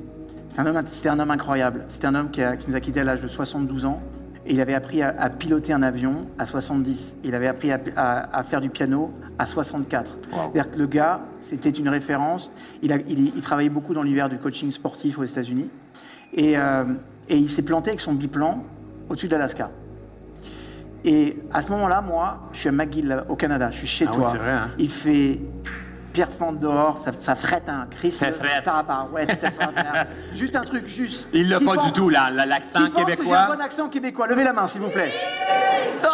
C'est 0.49 0.61
un 0.61 0.67
homme- 0.67 0.83
C'était 0.87 1.09
un 1.09 1.19
homme 1.21 1.31
incroyable. 1.31 1.85
C'était 1.89 2.07
un 2.09 2.15
homme 2.17 2.31
qui, 2.31 2.43
a- 2.43 2.57
qui 2.57 2.69
nous 2.71 2.77
a 2.77 2.81
quittés 2.81 3.01
à 3.01 3.05
l'âge 3.05 3.21
de 3.23 3.29
72 3.29 3.85
ans. 3.85 4.03
Et 4.47 4.53
il 4.55 4.61
avait 4.61 4.75
appris 4.75 5.01
à, 5.03 5.15
à 5.19 5.31
piloter 5.31 5.73
un 5.73 5.83
avion 5.83 6.27
à 6.39 6.45
70. 6.47 7.15
Il 7.25 7.35
avait 7.35 7.47
appris 7.47 7.73
à, 7.73 7.81
à- 7.97 8.39
à 8.39 8.43
faire 8.43 8.61
du 8.61 8.69
piano 8.71 9.11
à 9.39 9.47
64. 9.47 10.17
C'est-à-dire 10.31 10.71
que 10.71 10.79
le 10.79 10.87
gars, 10.87 11.21
c'était 11.41 11.71
une 11.71 11.89
référence. 11.89 12.51
Il, 12.83 12.93
a- 12.93 12.97
il- 13.09 13.33
il 13.35 13.41
travaillait 13.41 13.71
beaucoup 13.71 13.95
dans 13.95 14.03
l'univers 14.03 14.29
du 14.29 14.37
coaching 14.37 14.71
sportif 14.71 15.19
aux 15.19 15.25
États-Unis. 15.25 15.69
Et, 16.35 16.59
euh, 16.59 16.85
et 17.29 17.37
il 17.39 17.49
s'est 17.51 17.63
planté 17.63 17.91
avec 17.91 18.01
son 18.01 18.13
biplan 18.15 18.63
au-dessus 19.09 19.29
de 19.29 19.33
l'Alaska. 19.33 19.71
Et 21.07 21.37
à 21.53 21.61
ce 21.63 21.71
moment-là, 21.71 22.01
moi, 22.01 22.49
je 22.53 22.59
suis 22.61 22.69
à 22.69 22.73
McGill, 22.73 23.25
au 23.29 23.37
Canada. 23.37 23.71
Je 23.71 23.77
suis 23.79 23.87
chez 23.87 24.07
Ah 24.09 24.13
toi. 24.13 24.29
c'est 24.31 24.39
vrai, 24.39 24.51
hein. 24.53 24.69
Il 24.79 24.89
fait 24.89 25.41
Pierre 26.15 26.31
Fente 26.31 26.61
dehors, 26.61 26.97
ça, 27.05 27.13
ça 27.13 27.35
frette 27.35 27.69
un 27.69 27.87
Christ. 27.91 28.21
Ça 28.21 28.31
frette. 28.31 28.63
Tabarouette, 28.63 29.31
extraordinaire. 29.43 30.07
juste 30.35 30.55
un 30.55 30.63
truc, 30.63 30.87
juste. 30.87 31.27
Il 31.33 31.49
l'a 31.49 31.59
pas 31.59 31.75
pense- 31.75 31.87
du 31.87 31.93
tout, 31.93 32.09
là, 32.09 32.31
l'accent 32.31 32.87
que 32.87 32.93
j'ai 32.97 33.03
un 33.03 33.05
québécois. 33.05 33.47
bon 33.49 33.61
accent 33.61 33.89
québécois? 33.89 34.29
Levez 34.29 34.45
la 34.45 34.53
main, 34.53 34.69
s'il 34.69 34.81
vous 34.81 34.91
plaît. 34.91 35.13
Oh! 36.05 36.07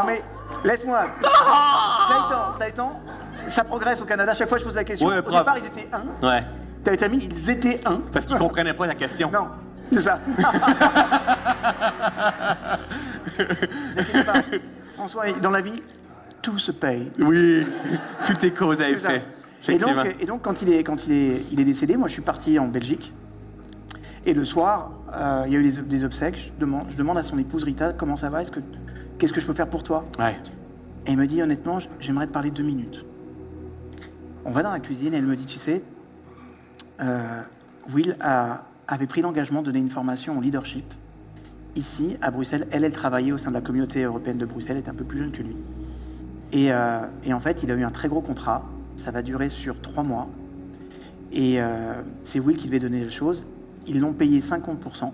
Non 0.00 0.04
mais, 0.06 0.20
laisse-moi. 0.64 1.04
Étant, 1.20 2.52
cela 2.54 2.68
étant, 2.68 3.00
ça 3.48 3.62
progresse 3.62 4.00
au 4.02 4.06
Canada. 4.06 4.34
Chaque 4.34 4.48
fois, 4.48 4.58
je 4.58 4.64
pose 4.64 4.74
la 4.74 4.82
question. 4.82 5.06
Au 5.06 5.12
départ, 5.12 5.56
ils 5.56 5.66
étaient 5.66 5.88
un. 5.92 6.02
Ouais, 6.26 6.44
T'as 6.82 7.08
mis, 7.08 7.18
ils 7.24 7.50
étaient 7.50 7.80
un. 7.86 8.00
parce 8.12 8.26
qu'il 8.26 8.36
comprenait 8.36 8.74
pas 8.74 8.88
la 8.88 8.94
question. 8.96 9.30
Non, 9.30 9.50
c'est 9.92 10.00
ça. 10.00 10.18
Vous 13.38 13.98
inquiétez 14.00 14.24
pas. 14.24 14.32
François, 14.94 15.30
dans 15.40 15.50
la 15.50 15.60
vie, 15.60 15.80
tout 16.42 16.58
se 16.58 16.72
paye. 16.72 17.10
Oui, 17.20 17.62
tout 18.26 18.44
est 18.44 18.50
cause 18.50 18.80
à 18.80 18.90
effet. 18.90 19.22
Et 19.68 19.78
donc, 19.78 19.90
Effectivement. 19.90 20.02
et 20.20 20.26
donc, 20.26 20.42
quand, 20.42 20.60
il 20.62 20.70
est, 20.72 20.82
quand 20.82 21.06
il, 21.06 21.12
est, 21.12 21.42
il 21.52 21.60
est 21.60 21.64
décédé, 21.64 21.96
moi 21.96 22.08
je 22.08 22.14
suis 22.14 22.22
parti 22.22 22.58
en 22.58 22.66
Belgique. 22.68 23.12
Et 24.26 24.34
le 24.34 24.44
soir, 24.44 24.90
euh, 25.14 25.44
il 25.46 25.52
y 25.52 25.56
a 25.56 25.60
eu 25.60 25.62
des, 25.70 25.82
des 25.82 26.04
obsèques. 26.04 26.36
Je 26.54 26.60
demande, 26.60 26.86
je 26.90 26.96
demande 26.96 27.18
à 27.18 27.22
son 27.22 27.38
épouse 27.38 27.62
Rita 27.64 27.92
comment 27.92 28.16
ça 28.16 28.28
va, 28.30 28.42
est-ce 28.42 28.50
que, 28.50 28.60
qu'est-ce 29.18 29.32
que 29.32 29.40
je 29.40 29.46
peux 29.46 29.52
faire 29.52 29.68
pour 29.68 29.82
toi? 29.82 30.04
Ouais. 30.18 30.36
Et 31.06 31.12
elle 31.12 31.16
me 31.16 31.26
dit 31.26 31.40
honnêtement, 31.42 31.78
j'aimerais 32.00 32.26
te 32.26 32.32
parler 32.32 32.50
deux 32.50 32.62
minutes. 32.64 33.04
On 34.44 34.50
va 34.52 34.62
dans 34.64 34.72
la 34.72 34.80
cuisine 34.80 35.14
et 35.14 35.18
elle 35.18 35.24
me 35.26 35.36
dit, 35.36 35.46
tu 35.46 35.58
sais, 35.58 35.82
euh, 37.00 37.40
Will 37.92 38.16
a- 38.20 38.64
avait 38.88 39.06
pris 39.06 39.22
l'engagement 39.22 39.60
de 39.60 39.66
donner 39.66 39.78
une 39.78 39.90
formation 39.90 40.38
au 40.38 40.40
leadership 40.40 40.92
ici 41.76 42.16
à 42.20 42.30
Bruxelles. 42.30 42.66
Elle, 42.70 42.84
elle 42.84 42.92
travaillait 42.92 43.32
au 43.32 43.38
sein 43.38 43.50
de 43.50 43.54
la 43.56 43.60
communauté 43.60 44.02
européenne 44.02 44.38
de 44.38 44.46
Bruxelles, 44.46 44.72
elle 44.72 44.78
était 44.80 44.90
un 44.90 44.94
peu 44.94 45.04
plus 45.04 45.18
jeune 45.18 45.32
que 45.32 45.42
lui. 45.42 45.56
Et, 46.52 46.72
euh, 46.72 47.06
et 47.24 47.32
en 47.32 47.40
fait, 47.40 47.62
il 47.62 47.70
a 47.70 47.74
eu 47.74 47.82
un 47.82 47.90
très 47.90 48.08
gros 48.08 48.20
contrat. 48.20 48.62
Ça 48.96 49.10
va 49.10 49.22
durer 49.22 49.48
sur 49.48 49.80
trois 49.80 50.02
mois. 50.02 50.28
Et 51.32 51.60
euh, 51.60 52.02
c'est 52.24 52.40
Will 52.40 52.56
qui 52.56 52.66
devait 52.66 52.78
donner 52.78 53.02
les 53.02 53.10
choses. 53.10 53.46
Ils 53.86 54.00
l'ont 54.00 54.12
payé 54.12 54.40
50%. 54.40 55.12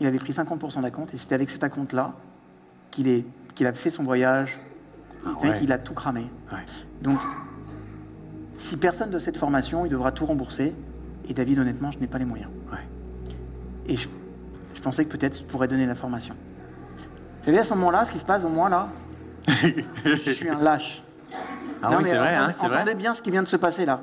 Il 0.00 0.06
avait 0.06 0.18
pris 0.18 0.32
50% 0.32 0.82
d'acompte. 0.82 1.14
Et 1.14 1.16
c'était 1.16 1.34
avec 1.34 1.50
cet 1.50 1.64
acompte-là 1.64 2.12
qu'il 2.90 3.66
a 3.66 3.72
fait 3.72 3.90
son 3.90 4.04
voyage. 4.04 4.58
Ah 5.26 5.30
ouais. 5.42 5.54
qu'il 5.54 5.72
a 5.72 5.78
tout 5.78 5.94
cramé. 5.94 6.26
Ouais. 6.52 6.58
Donc, 7.00 7.18
si 8.52 8.76
personne 8.76 9.10
de 9.10 9.18
cette 9.18 9.38
formation, 9.38 9.86
il 9.86 9.88
devra 9.88 10.12
tout 10.12 10.26
rembourser. 10.26 10.74
Et 11.26 11.32
David, 11.32 11.60
honnêtement, 11.60 11.90
je 11.92 11.98
n'ai 11.98 12.06
pas 12.06 12.18
les 12.18 12.26
moyens. 12.26 12.50
Ouais. 12.70 12.78
Et 13.86 13.96
je, 13.96 14.08
je 14.74 14.80
pensais 14.82 15.06
que 15.06 15.16
peut-être 15.16 15.38
je 15.38 15.44
pourrais 15.44 15.66
donner 15.66 15.86
la 15.86 15.94
formation. 15.94 16.34
Vous 17.38 17.46
savez, 17.46 17.58
à 17.58 17.64
ce 17.64 17.72
moment-là, 17.74 18.04
ce 18.04 18.10
qui 18.10 18.18
se 18.18 18.24
passe 18.24 18.44
au 18.44 18.48
moins 18.48 18.68
là, 18.68 18.90
je 20.04 20.30
suis 20.30 20.48
un 20.48 20.58
lâche. 20.60 21.02
Ah 21.82 21.90
Non, 21.90 21.96
oui, 21.98 22.04
mais 22.04 22.10
c'est 22.10 22.16
vrai, 22.18 22.34
hein, 22.34 22.40
entendez, 22.42 22.54
c'est 22.60 22.66
vrai. 22.66 22.76
entendez 22.76 22.94
bien 22.94 23.14
ce 23.14 23.22
qui 23.22 23.30
vient 23.30 23.42
de 23.42 23.48
se 23.48 23.56
passer 23.56 23.84
là. 23.84 24.00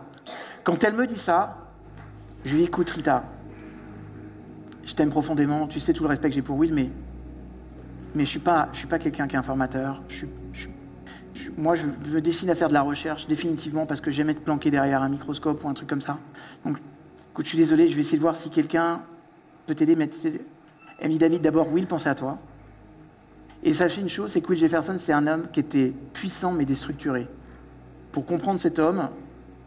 Quand 0.64 0.84
elle 0.84 0.94
me 0.94 1.08
dit 1.08 1.18
ça, 1.18 1.58
je 2.46 2.52
lui 2.52 2.60
dis 2.60 2.64
écoute 2.66 2.90
Rita, 2.92 3.24
je 4.84 4.94
t'aime 4.94 5.10
profondément, 5.10 5.68
tu 5.68 5.80
sais 5.80 5.94
tout 5.94 6.04
le 6.04 6.10
respect 6.10 6.30
que 6.30 6.36
j'ai 6.36 6.42
pour 6.42 6.58
Will, 6.58 6.74
mais, 6.74 6.90
mais 8.14 8.26
je 8.26 8.30
suis 8.30 8.40
pas, 8.40 8.70
je 8.74 8.80
suis 8.80 8.88
pas 8.88 9.00
quelqu'un 9.00 9.28
qui 9.28 9.36
est 9.36 9.40
informateur. 9.40 10.02
Je 10.10 10.16
suis- 10.16 10.30
je- 10.54 10.68
je- 11.34 11.50
moi, 11.58 11.76
je 11.76 11.86
me 12.12 12.22
dessine 12.22 12.50
à 12.50 12.56
faire 12.56 12.68
de 12.68 12.74
la 12.74 12.82
recherche 12.82 13.28
définitivement 13.28 13.86
parce 13.86 14.02
que 14.02 14.12
j'aime 14.12 14.30
être 14.30 14.44
planqué 14.44 14.70
derrière 14.70 15.02
un 15.02 15.10
microscope 15.10 15.64
ou 15.64 15.68
un 15.70 15.74
truc 15.74 15.90
comme 15.90 16.02
ça. 16.02 16.18
Donc, 16.66 16.78
écoute, 17.32 17.46
je 17.46 17.50
suis 17.50 17.58
désolé, 17.58 17.90
je 17.90 17.96
vais 17.96 18.02
essayer 18.02 18.18
de 18.18 18.22
voir 18.24 18.36
si 18.36 18.50
quelqu'un 18.50 19.02
peut 19.66 19.74
t'aider. 19.76 19.96
Mais 19.96 20.08
t'aider. 20.08 20.42
elle 21.00 21.08
me 21.08 21.14
dit 21.14 21.20
David, 21.20 21.42
d'abord, 21.42 21.72
Will, 21.72 21.88
pensez 21.88 22.10
à 22.10 22.16
toi. 22.16 22.38
Et 23.64 23.74
sachez 23.74 24.02
une 24.02 24.10
chose, 24.10 24.32
c'est 24.32 24.42
que 24.42 24.50
Will 24.50 24.60
Jefferson, 24.60 24.96
c'est 24.98 25.14
un 25.14 25.28
homme 25.28 25.48
qui 25.52 25.60
était 25.60 25.94
puissant 26.14 26.52
mais 26.52 26.66
déstructuré. 26.66 27.28
Pour 28.12 28.26
comprendre 28.26 28.60
cet 28.60 28.80
homme, 28.80 29.10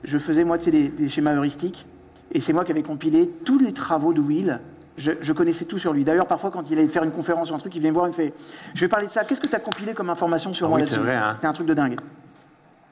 je 0.02 0.18
faisais 0.18 0.44
moi 0.44 0.58
tu 0.58 0.64
sais, 0.64 0.70
des, 0.70 0.88
des 0.88 1.08
schémas 1.08 1.34
heuristiques, 1.34 1.86
et 2.32 2.40
c'est 2.40 2.52
moi 2.52 2.64
qui 2.64 2.72
avais 2.72 2.82
compilé 2.82 3.28
tous 3.44 3.58
les 3.58 3.72
travaux 3.72 4.12
de 4.12 4.20
Will. 4.20 4.60
Je, 4.96 5.12
je 5.20 5.32
connaissais 5.32 5.64
tout 5.64 5.78
sur 5.78 5.92
lui. 5.92 6.04
D'ailleurs, 6.04 6.26
parfois, 6.26 6.50
quand 6.50 6.70
il 6.70 6.78
allait 6.78 6.88
faire 6.88 7.02
une 7.04 7.12
conférence 7.12 7.50
ou 7.50 7.54
un 7.54 7.58
truc, 7.58 7.74
il 7.74 7.80
vient 7.80 7.90
me 7.90 7.94
voir, 7.94 8.06
il 8.06 8.10
me 8.10 8.14
fait 8.14 8.32
Je 8.74 8.80
vais 8.80 8.88
parler 8.88 9.06
de 9.06 9.12
ça, 9.12 9.24
qu'est-ce 9.24 9.40
que 9.40 9.48
tu 9.48 9.54
as 9.54 9.60
compilé 9.60 9.94
comme 9.94 10.10
information 10.10 10.52
sur 10.52 10.66
Ah 10.66 10.70
moi 10.70 10.78
oui, 10.78 10.84
c'est 10.88 10.96
vrai, 10.96 11.16
hein. 11.16 11.36
C'est 11.40 11.46
un 11.46 11.52
truc 11.52 11.66
de 11.66 11.74
dingue. 11.74 11.96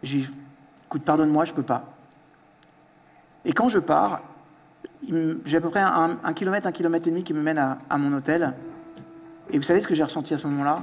J'ai 0.02 0.18
dit 0.18 0.30
Écoute, 0.87 1.02
pardonne-moi, 1.02 1.44
je 1.44 1.52
peux 1.52 1.62
pas. 1.62 1.85
Et 3.44 3.52
quand 3.52 3.68
je 3.68 3.78
pars, 3.78 4.21
j'ai 5.44 5.56
à 5.56 5.61
peu 5.61 5.71
près 5.71 5.80
un, 5.80 6.18
un 6.23 6.32
kilomètre, 6.32 6.66
un 6.66 6.73
kilomètre 6.73 7.09
et 7.09 7.11
demi 7.11 7.25
qui 7.25 7.35
me 7.35 7.42
mène 7.42 7.59
à, 7.59 7.78
à 7.90 7.99
mon 7.99 8.16
hôtel. 8.16 8.52
Et 9.51 9.59
vous 9.59 9.65
savez 9.65 9.81
ce 9.81 9.89
que 9.89 9.95
j'ai 9.95 10.03
ressenti 10.03 10.35
à 10.35 10.39
ce 10.39 10.47
moment-là? 10.47 10.77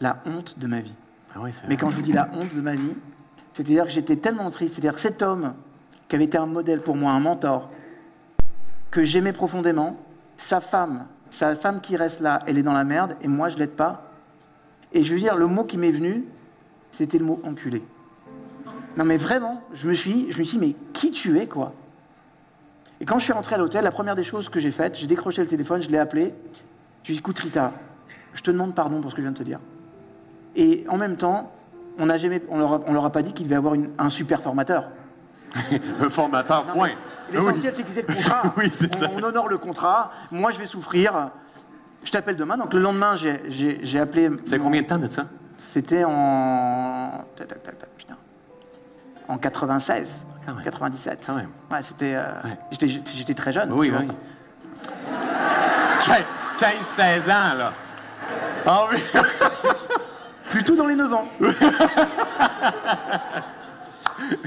La 0.00 0.22
honte 0.26 0.58
de 0.58 0.66
ma 0.66 0.80
vie. 0.80 0.94
Ah 1.34 1.38
oui, 1.40 1.50
Mais 1.68 1.76
quand 1.76 1.90
je 1.90 1.96
vous 1.96 2.02
dis 2.02 2.12
la 2.12 2.28
honte 2.34 2.54
de 2.54 2.60
ma 2.60 2.74
vie, 2.74 2.94
c'est-à-dire 3.52 3.84
que 3.84 3.90
j'étais 3.90 4.16
tellement 4.16 4.50
triste. 4.50 4.74
C'est-à-dire 4.74 4.98
cet 4.98 5.22
homme 5.22 5.54
qui 6.08 6.16
avait 6.16 6.24
été 6.24 6.36
un 6.38 6.46
modèle 6.46 6.80
pour 6.80 6.96
moi, 6.96 7.12
un 7.12 7.20
mentor, 7.20 7.70
que 8.90 9.04
j'aimais 9.04 9.32
profondément, 9.32 9.96
sa 10.36 10.60
femme, 10.60 11.06
sa 11.30 11.56
femme 11.56 11.80
qui 11.80 11.96
reste 11.96 12.20
là, 12.20 12.42
elle 12.46 12.58
est 12.58 12.62
dans 12.62 12.74
la 12.74 12.84
merde, 12.84 13.16
et 13.22 13.28
moi 13.28 13.48
je 13.48 13.56
l'aide 13.56 13.70
pas. 13.70 14.10
Et 14.92 15.02
je 15.04 15.14
veux 15.14 15.20
dire, 15.20 15.36
le 15.36 15.46
mot 15.46 15.64
qui 15.64 15.78
m'est 15.78 15.90
venu, 15.90 16.26
c'était 16.90 17.18
le 17.18 17.24
mot 17.24 17.40
enculé. 17.44 17.82
Non 18.98 19.04
mais 19.04 19.16
vraiment, 19.16 19.62
je 19.72 19.88
me 19.88 19.94
suis, 19.94 20.30
je 20.30 20.38
me 20.38 20.44
suis 20.44 20.58
dit, 20.58 20.66
mais 20.66 20.76
qui 20.92 21.10
tu 21.10 21.38
es 21.38 21.46
quoi? 21.46 21.72
Et 23.00 23.06
quand 23.06 23.18
je 23.18 23.24
suis 23.24 23.32
rentré 23.32 23.54
à 23.54 23.58
l'hôtel, 23.58 23.82
la 23.82 23.90
première 23.90 24.14
des 24.14 24.24
choses 24.24 24.50
que 24.50 24.60
j'ai 24.60 24.70
faites, 24.70 24.96
j'ai 24.96 25.06
décroché 25.06 25.40
le 25.40 25.48
téléphone, 25.48 25.80
je 25.80 25.88
l'ai 25.88 25.98
appelé, 25.98 26.34
je 27.02 27.08
lui 27.08 27.12
ai 27.12 27.16
dit, 27.16 27.18
écoute 27.20 27.38
Rita, 27.38 27.72
je 28.34 28.42
te 28.42 28.50
demande 28.50 28.74
pardon 28.74 29.00
pour 29.00 29.10
ce 29.10 29.16
que 29.16 29.22
je 29.22 29.26
viens 29.26 29.32
de 29.32 29.38
te 29.38 29.42
dire. 29.42 29.58
Et 30.56 30.84
en 30.88 30.96
même 30.98 31.16
temps, 31.16 31.50
on 31.98 32.06
n'a 32.06 32.16
jamais, 32.18 32.42
on 32.48 32.58
leur, 32.58 33.04
a- 33.04 33.12
pas 33.12 33.22
dit 33.22 33.32
qu'il 33.32 33.46
devait 33.46 33.56
avoir 33.56 33.74
une- 33.74 33.90
un 33.98 34.08
super 34.10 34.40
formateur. 34.42 34.88
Un 36.00 36.08
formateur, 36.08 36.64
point. 36.64 36.90
L'essentiel, 37.30 37.72
c'est 37.74 37.82
qu'ils 37.84 37.98
aient 37.98 38.04
le 38.08 38.14
contrat. 38.14 38.42
Oui, 38.56 38.70
c'est 38.72 38.94
on, 38.94 38.98
ça. 38.98 39.06
on 39.14 39.22
honore 39.22 39.48
le 39.48 39.58
contrat. 39.58 40.10
Moi, 40.30 40.50
je 40.50 40.58
vais 40.58 40.64
souffrir. 40.66 41.30
Je 42.04 42.10
t'appelle 42.10 42.36
demain. 42.36 42.56
Donc 42.56 42.72
le 42.72 42.80
lendemain, 42.80 43.16
j'ai- 43.16 43.98
appelé. 44.00 44.30
C'est 44.46 44.56
mon- 44.58 44.64
combien 44.64 44.80
de 44.82 44.86
temps 44.86 44.98
de 44.98 45.08
ça? 45.08 45.26
C'était 45.58 46.04
en. 46.04 47.24
tac, 47.36 47.48
tac, 47.48 47.62
tac, 47.62 47.78
tac, 47.78 47.88
putain. 47.96 48.16
En 49.28 49.36
96, 49.38 50.26
Quand 50.46 50.54
même. 50.54 50.64
97. 50.64 51.22
Quand 51.26 51.34
même. 51.36 51.48
Ouais, 51.70 51.82
c'était. 51.82 52.14
euh, 52.16 52.24
Ouais. 52.44 52.58
j'étais- 53.12 53.34
très 53.34 53.52
jeune. 53.52 53.72
Oui, 53.72 53.92
oui. 53.96 54.08
15-16 56.58 57.22
ans, 57.24 57.56
là. 57.56 57.72
Ah 58.66 58.86
oui. 58.90 58.98
Plutôt 60.48 60.76
dans 60.76 60.86
les 60.86 60.94
9 60.94 61.12
ans. 61.12 61.28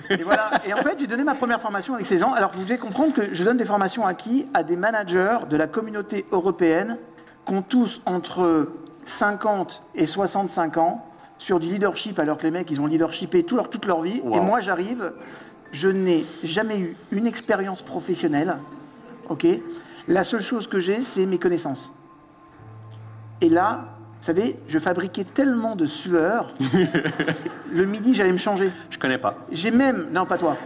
et 0.10 0.24
voilà. 0.24 0.52
Et 0.66 0.74
en 0.74 0.78
fait, 0.78 1.00
j'ai 1.00 1.08
donné 1.08 1.24
ma 1.24 1.36
première 1.36 1.60
formation 1.60 1.96
avec 1.96 2.06
ces 2.06 2.20
gens. 2.20 2.32
Alors, 2.34 2.52
vous 2.54 2.64
devez 2.64 2.78
comprendre 2.78 3.14
que 3.14 3.34
je 3.34 3.44
donne 3.44 3.58
des 3.58 3.66
formations 3.66 4.06
à 4.06 4.14
qui 4.14 4.46
À 4.54 4.64
des 4.64 4.76
managers 4.76 5.38
de 5.50 5.58
la 5.58 5.68
communauté 5.68 6.26
européenne 6.32 6.98
qui 7.46 7.54
ont 7.54 7.62
tous 7.62 8.02
entre 8.06 8.70
50 9.06 9.84
et 9.96 10.08
65 10.08 10.78
ans 10.78 11.06
sur 11.38 11.60
du 11.60 11.68
leadership, 11.68 12.18
alors 12.20 12.38
que 12.38 12.44
les 12.44 12.52
mecs, 12.52 12.70
ils 12.72 12.80
ont 12.80 12.88
leadershipé 12.88 13.44
tout 13.44 13.56
leur, 13.56 13.70
toute 13.70 13.86
leur 13.86 14.02
vie. 14.02 14.22
Wow. 14.24 14.36
Et 14.36 14.40
moi, 14.40 14.60
j'arrive, 14.62 15.12
je 15.72 15.90
n'ai 15.90 16.26
jamais 16.44 16.80
eu 16.80 16.96
une 17.12 17.28
expérience 17.28 17.82
professionnelle. 17.82 18.58
OK? 19.30 19.46
La 20.08 20.24
seule 20.24 20.42
chose 20.42 20.68
que 20.68 20.80
j'ai, 20.80 21.02
c'est 21.02 21.26
mes 21.26 21.40
connaissances. 21.40 21.92
Et 23.42 23.50
là, 23.50 23.86
vous 24.20 24.26
savez, 24.26 24.58
je 24.68 24.80
fabriquais 24.80 25.24
tellement 25.24 25.76
de 25.76 25.86
sueur. 25.86 26.48
le 27.72 27.86
midi, 27.86 28.14
j'allais 28.14 28.32
me 28.32 28.38
changer. 28.38 28.72
Je 28.90 28.98
connais 28.98 29.18
pas. 29.18 29.36
J'ai 29.52 29.72
même, 29.72 30.08
non 30.12 30.26
pas 30.26 30.38
toi, 30.38 30.58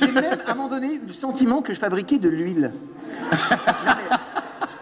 j'ai 0.00 0.10
même 0.10 0.38
à 0.46 0.52
un 0.52 0.54
moment 0.54 0.68
donné 0.68 0.94
eu 0.94 1.02
le 1.06 1.12
sentiment 1.12 1.62
que 1.62 1.74
je 1.74 1.78
fabriquais 1.78 2.18
de 2.18 2.28
l'huile. 2.28 2.72
Non, 3.32 3.38
mais 3.86 4.16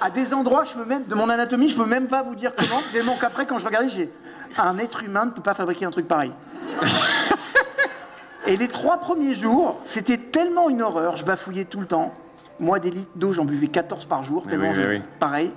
À 0.01 0.11
des 0.11 0.33
endroits, 0.33 0.65
je 0.65 0.73
peux 0.73 0.85
même, 0.85 1.05
de 1.05 1.15
mon 1.15 1.29
anatomie, 1.29 1.69
je 1.69 1.77
peux 1.77 1.87
même 1.87 2.09
pas 2.09 2.23
vous 2.23 2.35
dire 2.35 2.53
comment. 2.57 2.81
Tellement 2.93 3.17
qu'après, 3.21 3.47
quand 3.47 3.59
je 3.59 3.67
regardais, 3.67 3.89
j'ai 3.89 4.11
un 4.57 4.79
être 4.79 5.03
humain 5.05 5.27
ne 5.27 5.31
peut 5.31 5.43
pas 5.43 5.55
fabriquer 5.55 5.85
un 5.85 5.91
truc 5.91 6.09
pareil. 6.09 6.33
Et 8.47 8.57
les 8.57 8.69
trois 8.69 8.99
premiers 8.99 9.35
jours, 9.35 9.81
c'était 9.85 10.17
tellement 10.17 10.71
une 10.71 10.83
horreur, 10.83 11.17
je 11.17 11.25
bafouillais 11.25 11.67
tout 11.67 11.81
le 11.81 11.87
temps. 11.87 12.13
Moi, 12.61 12.79
des 12.79 12.91
litres 12.91 13.11
d'eau, 13.17 13.33
j'en 13.33 13.45
buvais 13.45 13.67
14 13.69 14.05
par 14.07 14.23
jour, 14.23 14.47
tellement 14.47 14.69
oui, 14.69 14.75
je- 14.75 14.81
mais 14.83 14.97
oui. 14.99 15.03
pareil. 15.19 15.51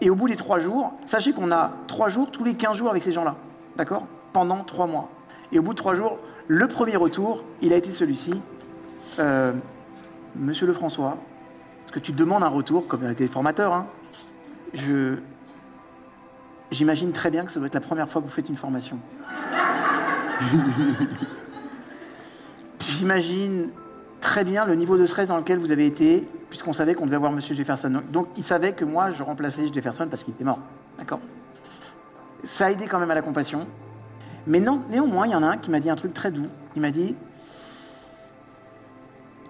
Et 0.00 0.10
au 0.10 0.14
bout 0.16 0.26
des 0.28 0.36
trois 0.36 0.58
jours, 0.58 0.94
sachez 1.06 1.32
qu'on 1.32 1.52
a 1.52 1.70
trois 1.86 2.08
jours 2.08 2.30
tous 2.30 2.42
les 2.44 2.54
15 2.54 2.76
jours 2.78 2.90
avec 2.90 3.02
ces 3.02 3.12
gens-là, 3.12 3.36
d'accord? 3.76 4.06
Pendant 4.32 4.64
trois 4.64 4.86
mois. 4.86 5.08
Et 5.52 5.58
au 5.58 5.62
bout 5.62 5.72
de 5.72 5.76
trois 5.78 5.94
jours, 5.94 6.18
le 6.48 6.66
premier 6.66 6.96
retour, 6.96 7.44
il 7.60 7.72
a 7.72 7.76
été 7.76 7.90
celui-ci. 7.92 8.40
Euh, 9.18 9.52
Monsieur 10.34 10.66
Lefrançois, 10.66 11.18
parce 11.80 11.92
que 11.92 12.00
tu 12.00 12.12
demandes 12.12 12.42
un 12.42 12.48
retour, 12.48 12.86
comme 12.88 13.12
des 13.12 13.28
formateurs, 13.28 13.74
hein, 13.74 13.86
je... 14.72 15.16
j'imagine 16.70 17.12
très 17.12 17.30
bien 17.30 17.44
que 17.44 17.52
ça 17.52 17.58
doit 17.60 17.66
être 17.66 17.74
la 17.74 17.80
première 17.80 18.08
fois 18.08 18.22
que 18.22 18.26
vous 18.26 18.32
faites 18.32 18.48
une 18.48 18.56
formation. 18.56 18.98
J'imagine 22.80 23.70
très 24.22 24.44
bien 24.44 24.64
le 24.64 24.74
niveau 24.74 24.96
de 24.96 25.04
stress 25.04 25.28
dans 25.28 25.36
lequel 25.36 25.58
vous 25.58 25.72
avez 25.72 25.84
été, 25.84 26.26
puisqu'on 26.48 26.72
savait 26.72 26.94
qu'on 26.94 27.04
devait 27.04 27.16
avoir 27.16 27.32
Monsieur 27.32 27.54
Jefferson. 27.54 28.00
Donc, 28.10 28.28
il 28.38 28.44
savait 28.44 28.72
que 28.72 28.86
moi, 28.86 29.10
je 29.10 29.22
remplaçais 29.22 29.70
Jefferson 29.70 30.06
parce 30.08 30.24
qu'il 30.24 30.32
était 30.32 30.44
mort. 30.44 30.60
D'accord? 30.96 31.20
Ça 32.44 32.66
a 32.66 32.70
aidé 32.70 32.86
quand 32.86 32.98
même 32.98 33.10
à 33.10 33.14
la 33.14 33.20
compassion. 33.20 33.66
Mais 34.46 34.60
non, 34.60 34.80
néanmoins, 34.88 35.26
il 35.26 35.32
y 35.32 35.34
en 35.34 35.42
a 35.42 35.48
un 35.48 35.56
qui 35.58 35.70
m'a 35.70 35.80
dit 35.80 35.90
un 35.90 35.96
truc 35.96 36.14
très 36.14 36.30
doux. 36.30 36.46
Il 36.74 36.82
m'a 36.82 36.90
dit 36.90 37.14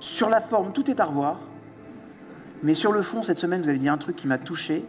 Sur 0.00 0.28
la 0.28 0.40
forme, 0.40 0.72
tout 0.72 0.90
est 0.90 1.00
à 1.00 1.04
revoir. 1.04 1.38
Mais 2.62 2.74
sur 2.74 2.92
le 2.92 3.02
fond, 3.02 3.22
cette 3.22 3.38
semaine, 3.38 3.62
vous 3.62 3.68
avez 3.68 3.78
dit 3.78 3.88
un 3.88 3.98
truc 3.98 4.16
qui 4.16 4.26
m'a 4.26 4.38
touché. 4.38 4.84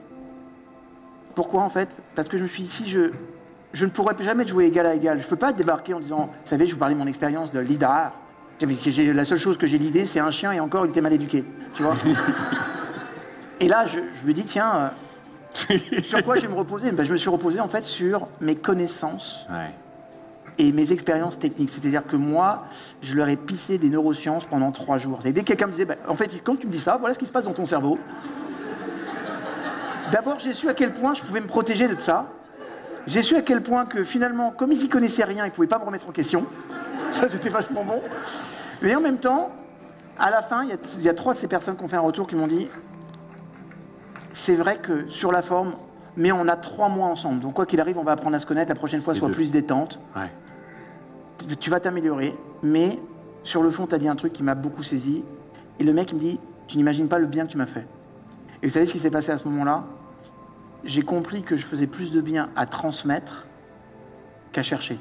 Pourquoi 1.36 1.62
en 1.62 1.70
fait? 1.70 2.02
Parce 2.16 2.30
que 2.30 2.38
je 2.38 2.44
me 2.44 2.48
suis 2.48 2.64
dit, 2.64 2.70
si 2.70 2.90
je, 2.90 3.12
ne 3.84 3.90
pourrais 3.90 4.16
jamais 4.22 4.48
jouer 4.48 4.66
égal 4.66 4.86
à 4.86 4.94
égal. 4.94 5.20
Je 5.20 5.26
ne 5.26 5.30
peux 5.30 5.36
pas 5.36 5.52
débarquer 5.52 5.94
en 5.94 6.00
disant, 6.00 6.28
vous 6.28 6.50
savez, 6.50 6.66
je 6.66 6.74
vous 6.74 6.80
parlais 6.80 6.96
de 6.96 7.00
mon 7.00 7.08
expérience 7.08 7.52
de 7.52 7.60
leader. 7.60 8.14
La 9.14 9.26
seule 9.26 9.38
chose 9.38 9.58
que 9.58 9.68
j'ai 9.68 9.78
l'idée, 9.78 10.06
c'est 10.06 10.20
un 10.20 10.32
chien 10.32 10.52
et 10.52 10.60
encore, 10.60 10.86
il 10.86 10.90
était 10.90 11.02
mal 11.02 11.14
éduqué. 11.14 11.44
Tu 11.76 11.84
vois 11.84 11.94
Et 13.60 13.68
là, 13.68 13.86
je, 13.86 14.00
je 14.22 14.28
me 14.28 14.34
dis, 14.34 14.44
tiens, 14.44 14.92
euh, 15.72 15.78
sur 16.04 16.24
quoi 16.24 16.36
je 16.36 16.42
vais 16.42 16.48
me 16.48 16.56
reposer? 16.56 16.92
Ben, 16.92 17.04
Je 17.06 17.12
me 17.12 17.18
suis 17.18 17.30
reposé 17.30 17.60
en 17.60 17.68
fait 17.70 17.84
sur 17.84 18.28
mes 18.42 18.56
connaissances 18.56 19.46
Ouais. 19.50 19.72
et 20.58 20.72
mes 20.72 20.92
expériences 20.92 21.40
techniques. 21.40 21.70
C'est-à-dire 21.70 22.06
que 22.06 22.16
moi, 22.16 22.66
je 23.02 23.16
leur 23.16 23.30
ai 23.30 23.36
pissé 23.38 23.78
des 23.78 23.90
neurosciences 23.90 24.46
pendant 24.46 24.72
trois 24.72 24.98
jours. 24.98 25.20
Et 25.26 25.32
dès 25.32 25.42
que 25.42 25.48
quelqu'un 25.48 25.68
me 25.68 25.72
disait, 25.72 25.86
bah, 25.86 25.96
en 26.08 26.16
fait, 26.16 26.30
quand 26.44 26.56
tu 26.60 26.68
me 26.68 26.72
dis 26.72 26.80
ça, 26.80 26.98
voilà 26.98 27.14
ce 27.14 27.20
qui 27.20 27.26
se 27.26 27.32
passe 27.32 27.46
dans 27.46 27.54
ton 27.54 27.66
cerveau. 27.66 27.98
D'abord, 30.12 30.40
j'ai 30.40 30.54
su 30.54 30.68
à 30.70 30.74
quel 30.74 30.94
point 30.94 31.14
je 31.14 31.22
pouvais 31.22 31.40
me 31.42 31.48
protéger 31.48 31.88
de 31.88 32.00
ça. 32.00 32.28
J'ai 33.08 33.22
su 33.22 33.36
à 33.36 33.42
quel 33.42 33.62
point 33.62 33.86
que 33.86 34.04
finalement, 34.04 34.52
comme 34.52 34.72
ils 34.72 34.84
y 34.84 34.90
connaissaient 34.90 35.24
rien, 35.24 35.46
ils 35.46 35.50
ne 35.50 35.54
pouvaient 35.54 35.68
pas 35.68 35.80
me 35.80 35.84
remettre 35.86 36.08
en 36.08 36.12
question. 36.12 36.46
Ça, 37.12 37.28
c'était 37.30 37.50
vachement 37.50 37.84
bon. 37.86 38.02
Mais 38.84 38.94
en 38.96 39.02
même 39.02 39.18
temps, 39.18 39.52
à 40.20 40.30
la 40.30 40.42
fin, 40.42 40.64
il 40.64 40.70
y 40.70 40.74
a- 40.74 40.78
il 40.98 41.02
y, 41.04 41.10
a 41.10 41.14
trois 41.14 41.34
de 41.34 41.40
ces 41.40 41.48
personnes 41.48 41.76
qui 41.76 41.84
ont 41.84 41.88
fait 41.88 41.96
un 41.96 42.02
retour 42.02 42.28
qui 42.28 42.36
m'ont 42.36 42.48
dit 42.48 42.68
c'est 44.34 44.56
vrai 44.56 44.78
que 44.78 45.08
sur 45.10 45.32
la 45.32 45.42
forme, 45.42 45.76
mais 46.18 46.32
on 46.32 46.48
a 46.48 46.56
trois 46.56 46.90
mois 46.90 47.08
ensemble. 47.08 47.40
Donc, 47.40 47.54
quoi 47.54 47.66
qu'il 47.66 47.80
arrive, 47.80 47.98
on 47.98 48.04
va 48.04 48.12
apprendre 48.12 48.36
à 48.36 48.40
se 48.40 48.46
connaître. 48.46 48.70
La 48.70 48.76
prochaine 48.76 49.02
fois, 49.02 49.14
deux. 49.14 49.32
plus 49.32 49.52
détente 49.52 50.00
Ouais. 50.16 50.30
tu 51.60 51.70
vas 51.70 51.80
t'améliorer, 51.80 52.36
mais 52.62 53.00
sur 53.44 53.64
le 53.64 53.70
fond, 53.70 53.88
tu 53.88 53.96
as 53.96 53.98
dit 53.98 54.08
un 54.08 54.16
truc 54.16 54.34
qui 54.34 54.44
m'a 54.44 54.56
beaucoup 54.56 54.84
saisi. 54.84 55.24
Et 55.80 55.84
le 55.84 55.94
mec 55.94 56.12
il 56.12 56.16
me 56.16 56.20
dit, 56.20 56.40
tu 56.68 56.78
n'imagines 56.78 57.08
pas 57.08 57.20
le 57.20 57.26
bien 57.26 57.46
que 57.46 57.52
tu 57.52 57.58
m'as 57.58 57.66
fait. 57.66 57.88
Et 58.62 58.68
vous 58.68 58.74
savez 58.74 58.86
ce 58.86 58.92
qui 58.94 59.00
s'est 59.00 59.10
passé 59.12 59.32
à 59.32 59.38
ce 59.38 59.48
moment-là? 59.48 59.84
J'ai 60.84 61.02
compris 61.02 61.44
que 61.44 61.56
je 61.56 61.66
faisais 61.66 61.88
plus 61.88 62.12
de 62.12 62.22
bien 62.22 62.50
à 62.56 62.66
transmettre 62.66 63.46
qu'à 64.52 64.64
chercher. 64.64 65.00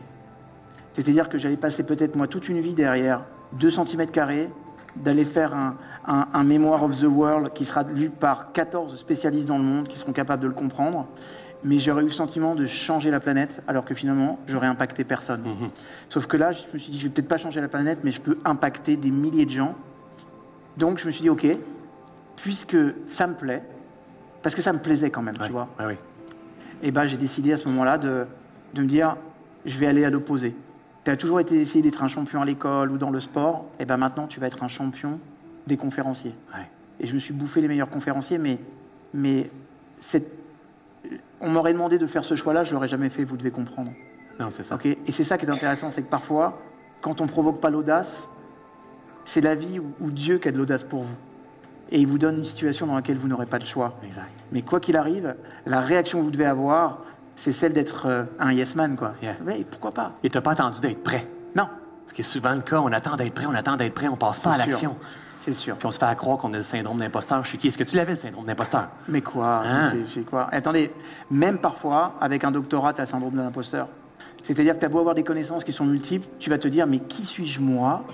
C'est-à-dire 0.93 1.29
que 1.29 1.39
j'allais 1.39 1.57
passer 1.57 1.85
peut-être 1.85 2.17
moi 2.17 2.27
toute 2.27 2.49
une 2.49 2.61
vie 2.61 2.75
derrière 2.75 3.23
2 3.59 3.71
cm 3.71 4.07
carrés, 4.07 4.51
d'aller 4.97 5.25
faire 5.25 5.55
un, 5.55 5.77
un, 6.07 6.27
un 6.33 6.45
Memoir 6.45 6.83
of 6.83 6.99
the 7.01 7.05
World 7.05 7.53
qui 7.55 7.65
sera 7.65 7.83
lu 7.83 8.11
par 8.11 8.53
14 8.53 8.97
spécialistes 8.99 9.47
dans 9.49 9.57
le 9.59 9.65
monde 9.65 9.89
qui 9.89 9.99
seront 9.99 10.13
capables 10.13 10.43
de 10.43 10.49
le 10.49 10.53
comprendre. 10.55 11.07
Mais 11.65 11.79
j'aurais 11.79 12.03
eu 12.03 12.07
le 12.07 12.13
sentiment 12.13 12.55
de 12.57 12.67
changer 12.67 13.11
la 13.11 13.21
planète 13.21 13.63
alors 13.69 13.85
que 13.85 13.95
finalement, 13.95 14.39
j'aurais 14.49 14.67
impacté 14.67 15.05
personne. 15.05 15.45
Sauf 16.09 16.27
que 16.27 16.37
là, 16.37 16.51
je 16.53 16.63
me 16.73 16.79
suis 16.79 16.91
dit, 16.93 16.99
je 16.99 17.05
vais 17.05 17.09
peut-être 17.13 17.29
pas 17.29 17.39
changer 17.39 17.61
la 17.61 17.69
planète, 17.69 18.01
mais 18.03 18.11
je 18.11 18.21
peux 18.21 18.37
impacter 18.45 18.97
des 18.97 19.11
milliers 19.13 19.47
de 19.47 19.51
gens. 19.53 19.75
Donc 20.77 20.99
je 20.99 21.07
me 21.07 21.11
suis 21.13 21.23
dit, 21.23 21.31
ok, 21.31 21.47
puisque 22.37 22.77
ça 23.07 23.27
me 23.29 23.35
plaît, 23.35 23.63
parce 24.43 24.55
que 24.57 24.63
ça 24.63 24.73
me 24.73 24.79
plaisait 24.81 25.11
quand 25.11 25.23
même, 25.23 25.37
Ouais. 25.41 25.47
tu 25.47 25.53
vois. 25.53 25.69
Ouais. 25.79 25.99
Et 26.83 26.91
ben 26.91 27.07
j'ai 27.07 27.17
décidé 27.17 27.53
à 27.53 27.57
ce 27.57 27.69
moment-là 27.69 27.97
de, 27.97 28.27
de 28.75 28.83
me 28.83 28.87
dire, 28.87 29.17
je 29.65 29.79
vais 29.79 29.87
aller 29.87 30.05
à 30.05 30.11
l'opposé. 30.11 30.57
Tu 31.05 31.11
as 31.11 31.17
toujours 31.17 31.41
été 31.41 31.61
essayé 31.61 31.83
d'être 31.83 32.03
un 32.03 32.09
champion 32.09 32.43
à 32.43 32.45
l'école 32.45 32.91
ou 32.93 32.99
dans 32.99 33.11
le 33.11 33.21
sport, 33.21 33.67
et 33.79 33.85
ben 33.85 33.97
maintenant 33.97 34.27
tu 34.27 34.41
vas 34.41 34.47
être 34.47 34.63
un 34.63 34.69
champion 34.69 35.19
des 35.67 35.77
conférenciers. 35.77 36.35
Ouais. 36.55 36.69
Et 37.01 37.07
je 37.07 37.15
me 37.15 37.21
suis 37.21 37.35
bouffé 37.35 37.61
les 37.61 37.69
meilleurs 37.69 37.91
conférenciers, 37.91 38.39
mais, 38.39 38.59
mais 39.13 39.51
on 41.41 41.51
m'aurait 41.51 41.73
demandé 41.73 41.99
de 41.99 42.07
faire 42.07 42.25
ce 42.25 42.37
choix-là, 42.37 42.65
je 42.65 42.73
l'aurais 42.73 42.89
jamais 42.89 43.11
fait, 43.11 43.25
vous 43.25 43.37
devez 43.37 43.51
comprendre. 43.51 43.91
Non, 44.39 44.51
c'est 44.51 44.63
ça. 44.63 44.77
Ok 44.77 44.87
Et 44.87 45.13
c'est 45.13 45.25
ça 45.25 45.39
qui 45.39 45.47
est 45.47 45.51
intéressant, 45.51 45.91
c'est 45.91 46.03
que 46.03 46.11
parfois, 46.11 46.59
quand 47.01 47.21
on 47.21 47.25
ne 47.25 47.29
provoque 47.29 47.61
pas 47.61 47.71
l'audace, 47.71 48.29
c'est 49.25 49.41
la 49.41 49.55
vie 49.55 49.79
ou, 49.79 50.11
Dieu 50.11 50.39
qui 50.39 50.49
a 50.49 50.53
de 50.53 50.59
l'audace 50.59 50.85
pour 50.85 51.03
vous. 51.03 51.17
Et 51.91 52.01
il 52.01 52.07
vous 52.07 52.19
donne 52.19 52.39
une 52.39 52.45
situation 52.45 52.87
dans 52.87 52.95
laquelle 52.95 53.19
vous 53.19 53.29
n'aurez 53.29 53.47
pas 53.47 53.59
le 53.59 53.67
choix. 53.67 53.99
Exact. 54.05 54.31
Mais 54.51 54.63
quoi 54.63 54.81
qu'il 54.81 54.97
arrive, 54.97 55.35
la 55.67 55.81
réaction 55.81 56.21
que 56.21 56.25
vous 56.25 56.31
devez 56.31 56.47
avoir, 56.47 57.05
c'est 57.43 57.51
celle 57.51 57.73
d'être 57.73 58.07
euh, 58.07 58.23
un 58.39 58.53
yes 58.53 58.77
man, 58.77 58.97
quoi. 58.97 59.15
Yeah. 59.21 59.35
Oui, 59.45 59.67
pourquoi 59.69 59.91
pas? 59.91 60.13
Et 60.23 60.31
tu 60.31 60.37
n'as 60.37 60.43
pas 60.43 60.53
attendu 60.53 60.79
d'être 60.79 61.03
prêt? 61.03 61.27
Non, 61.57 61.67
Ce 62.07 62.15
qui 62.15 62.21
est 62.21 62.25
souvent 62.25 62.55
le 62.55 62.61
cas, 62.61 62.79
on 62.79 62.93
attend 62.93 63.17
d'être 63.17 63.35
prêt, 63.35 63.47
on 63.49 63.55
attend 63.55 63.75
d'être 63.75 63.95
prêt, 63.95 64.07
on 64.07 64.15
passe 64.17 64.39
pas 64.39 64.53
à 64.53 64.59
l'action. 64.59 64.97
c'est 65.41 65.53
sûr. 65.53 65.75
Puis 65.77 65.87
on 65.87 65.91
se 65.91 65.99
fait 65.99 66.07
à 66.07 66.15
croire 66.15 66.39
qu'on 66.39 66.53
a 66.55 66.59
le 66.59 66.63
syndrome 66.63 66.99
d'imposteur. 66.99 67.43
Je 67.43 67.49
suis 67.49 67.59
qui? 67.59 67.67
Est-ce 67.67 67.79
que 67.79 67.83
tu 67.83 67.97
l'avais, 67.97 68.13
le 68.13 68.19
syndrome 68.19 68.45
d'imposteur? 68.45 68.91
Mais 69.09 69.23
quoi? 69.23 69.63
Hein? 69.67 69.93
C'est 70.15 70.25
quoi? 70.25 70.47
Attendez, 70.53 70.93
même 71.33 71.59
parfois, 71.59 72.15
avec 72.21 72.45
un 72.45 72.53
doctorat, 72.53 72.93
tu 72.93 73.01
as 73.01 73.05
le 73.05 73.09
syndrome 73.11 73.33
de 73.35 73.39
l'imposteur. 73.43 73.89
C'est-à-dire 74.45 74.75
que 74.75 74.79
tu 74.79 74.85
as 74.87 74.89
beau 74.89 75.01
avoir 75.01 75.17
des 75.17 75.25
connaissances 75.25 75.65
qui 75.65 75.73
sont 75.73 75.85
multiples, 75.85 76.29
tu 76.39 76.49
vas 76.49 76.59
te 76.59 76.69
dire, 76.69 76.87
mais 76.87 77.01
qui 77.01 77.27
suis-je 77.27 77.59
moi, 77.59 78.05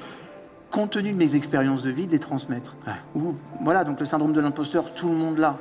compte 0.70 0.92
tenu 0.92 1.12
de 1.12 1.18
mes 1.18 1.34
expériences 1.34 1.82
de 1.82 1.90
vie, 1.90 2.06
de 2.06 2.12
les 2.12 2.18
transmettre? 2.18 2.76
Ouais. 2.86 2.94
Ou, 3.14 3.34
Voilà, 3.60 3.84
donc 3.84 4.00
le 4.00 4.06
syndrome 4.06 4.32
de 4.32 4.40
l'imposteur, 4.40 4.94
tout 4.94 5.08
le 5.08 5.14
monde 5.16 5.36
l'a. 5.36 5.58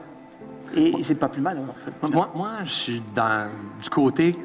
Et, 0.75 1.03
c'est 1.03 1.15
pas 1.15 1.29
plus 1.29 1.41
mal, 1.41 1.57
alors. 1.57 1.69
en 1.69 2.07
fait. 2.07 2.13
Moi, 2.13 2.31
moi, 2.35 2.49
je 2.63 2.69
suis 2.71 3.03
dans, 3.15 3.47
du 3.81 3.89
côté. 3.89 4.35